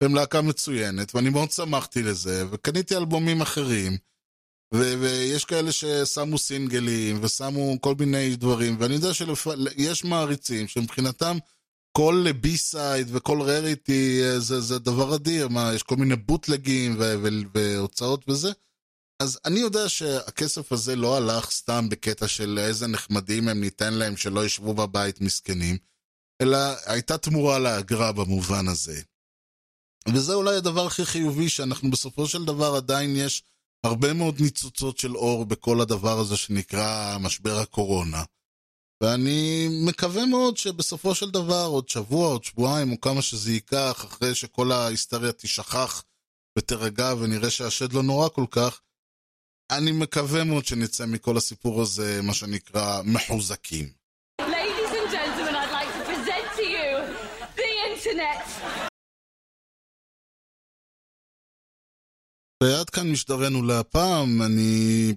[0.00, 3.96] והם להקה מצוינת, ואני מאוד שמחתי לזה, וקניתי אלבומים אחרים.
[4.74, 11.38] ו- ויש כאלה ששמו סינגלים, ושמו כל מיני דברים, ואני יודע שיש מעריצים שמבחינתם
[11.96, 17.28] כל בי-סייד וכל רריטי זה, זה דבר אדיר, מה, יש כל מיני בוטלגים ו- ו-
[17.54, 18.52] והוצאות וזה.
[19.22, 24.16] אז אני יודע שהכסף הזה לא הלך סתם בקטע של איזה נחמדים הם ניתן להם
[24.16, 25.76] שלא ישבו בבית מסכנים,
[26.42, 29.00] אלא הייתה תמורה לאגרה במובן הזה.
[30.08, 33.42] וזה אולי הדבר הכי חיובי, שאנחנו בסופו של דבר עדיין יש
[33.84, 38.22] הרבה מאוד ניצוצות של אור בכל הדבר הזה שנקרא משבר הקורונה.
[39.02, 44.34] ואני מקווה מאוד שבסופו של דבר, עוד שבוע, עוד שבועיים, או כמה שזה ייקח, אחרי
[44.34, 46.02] שכל ההיסטריה תשכח
[46.58, 48.80] ותירגע ונראה שהשד לא נורא כל כך,
[49.70, 53.88] אני מקווה מאוד שנצא מכל הסיפור הזה, מה שנקרא, מחוזקים.
[54.40, 56.90] Ladies and gentlemen, I'd like to present to you
[57.56, 58.69] the internet.
[62.62, 65.14] ועד כאן משדרנו להפעם, אני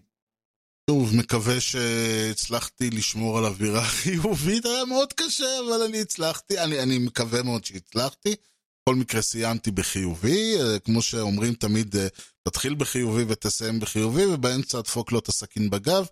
[0.90, 6.98] שוב מקווה שהצלחתי לשמור על אווירה חיובית, היה מאוד קשה, אבל אני הצלחתי, אני, אני
[6.98, 8.36] מקווה מאוד שהצלחתי.
[8.82, 12.08] בכל מקרה סיימתי בחיובי, אה, כמו שאומרים תמיד, אה,
[12.48, 16.06] תתחיל בחיובי ותסיים בחיובי, ובאמצע תדפוק לו את הסכין בגב.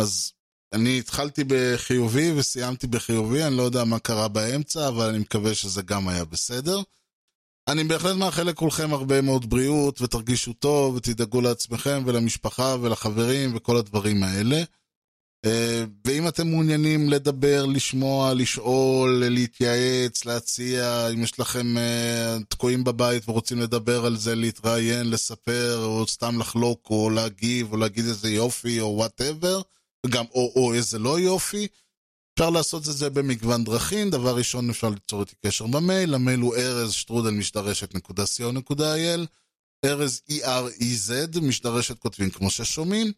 [0.00, 0.32] אז
[0.72, 5.82] אני התחלתי בחיובי וסיימתי בחיובי, אני לא יודע מה קרה באמצע, אבל אני מקווה שזה
[5.82, 6.82] גם היה בסדר.
[7.68, 14.22] אני בהחלט מאחל לכולכם הרבה מאוד בריאות, ותרגישו טוב, ותדאגו לעצמכם ולמשפחה ולחברים וכל הדברים
[14.22, 14.62] האלה.
[15.44, 23.28] אה, ואם אתם מעוניינים לדבר, לשמוע, לשאול, להתייעץ, להציע, אם יש לכם אה, תקועים בבית
[23.28, 28.80] ורוצים לדבר על זה, להתראיין, לספר, או סתם לחלוק, או להגיב, או להגיד איזה יופי,
[28.80, 29.60] או whatever,
[30.06, 31.66] וגם או, או איזה לא יופי,
[32.42, 34.10] אפשר לעשות את זה במגוון דרכים.
[34.10, 38.94] דבר ראשון, אפשר ליצור איתי קשר במייל, המייל הוא ארז שטרודל משדרשת נקודה co נקודה
[38.94, 39.26] il,
[39.84, 43.12] ארז E-R-E-Z, משדרשת כותבים כמו ששומעים.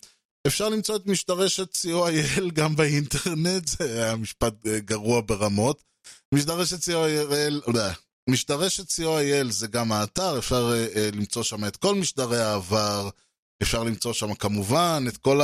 [0.47, 5.83] אפשר למצוא את משדרשת co.il גם באינטרנט, זה היה משפט אה, גרוע ברמות.
[6.35, 7.83] משדרשת co.il, לא,
[8.31, 13.09] משדרשת co.il זה גם האתר, אפשר אה, אה, למצוא שם את כל משדרי העבר,
[13.63, 15.41] אפשר למצוא שם כמובן את כל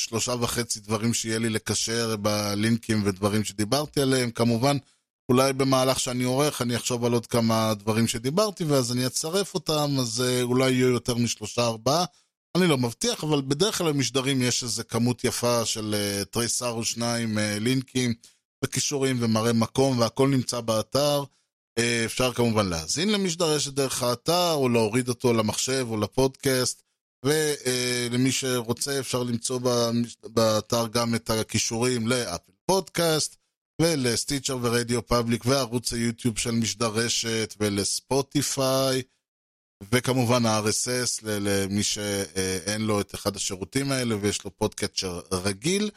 [0.00, 4.30] השלושה וחצי דברים שיהיה לי לקשר בלינקים ודברים שדיברתי עליהם.
[4.30, 4.76] כמובן,
[5.28, 9.90] אולי במהלך שאני עורך אני אחשוב על עוד כמה דברים שדיברתי ואז אני אצרף אותם,
[10.00, 12.04] אז אה, אולי יהיו יותר משלושה ארבעה.
[12.56, 16.84] אני לא מבטיח, אבל בדרך כלל במשדרים יש איזו כמות יפה של uh, תריסר או
[16.84, 18.14] שניים uh, לינקים
[18.64, 21.24] וקישורים ומראה מקום והכל נמצא באתר.
[21.78, 26.82] Uh, אפשר כמובן להאזין למשדרשת דרך האתר או להוריד אותו למחשב או לפודקאסט.
[27.24, 29.60] ולמי שרוצה אפשר למצוא.
[30.26, 33.36] באתר גם את הכישורים לאפל פודקאסט
[33.80, 39.02] ולסטיצ'ר ורדיו פאבליק וערוץ היוטיוב של משדרשת ולספוטיפיי.
[39.92, 45.90] וכמובן ה-RSS למי שאין לו את אחד השירותים האלה ויש לו פודקאצ'ר רגיל.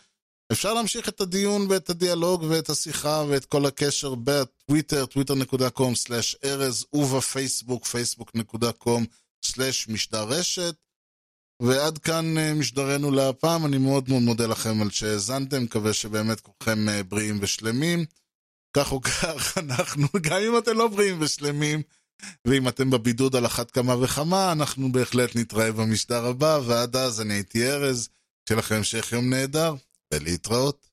[0.51, 10.75] אפשר להמשיך את הדיון ואת הדיאלוג ואת השיחה ואת כל הקשר בטוויטר, twitter.com/ארז ובפייסבוק, facebook.com/משדרשת.
[11.61, 16.89] ועד כאן אה, משדרנו להפעם, אני מאוד מאוד מודה לכם על שהאזנתם, מקווה שבאמת כולכם
[16.89, 18.05] אה, בריאים ושלמים.
[18.77, 21.81] כך או כך, אנחנו, גם אם אתם לא בריאים ושלמים,
[22.47, 27.33] ואם אתם בבידוד על אחת כמה וכמה, אנחנו בהחלט נתראה במשדר הבא, ועד אז אני
[27.33, 28.09] הייתי ארז,
[28.49, 29.75] שיהיה לכם המשך יום נהדר,
[30.13, 30.87] ולהתראות.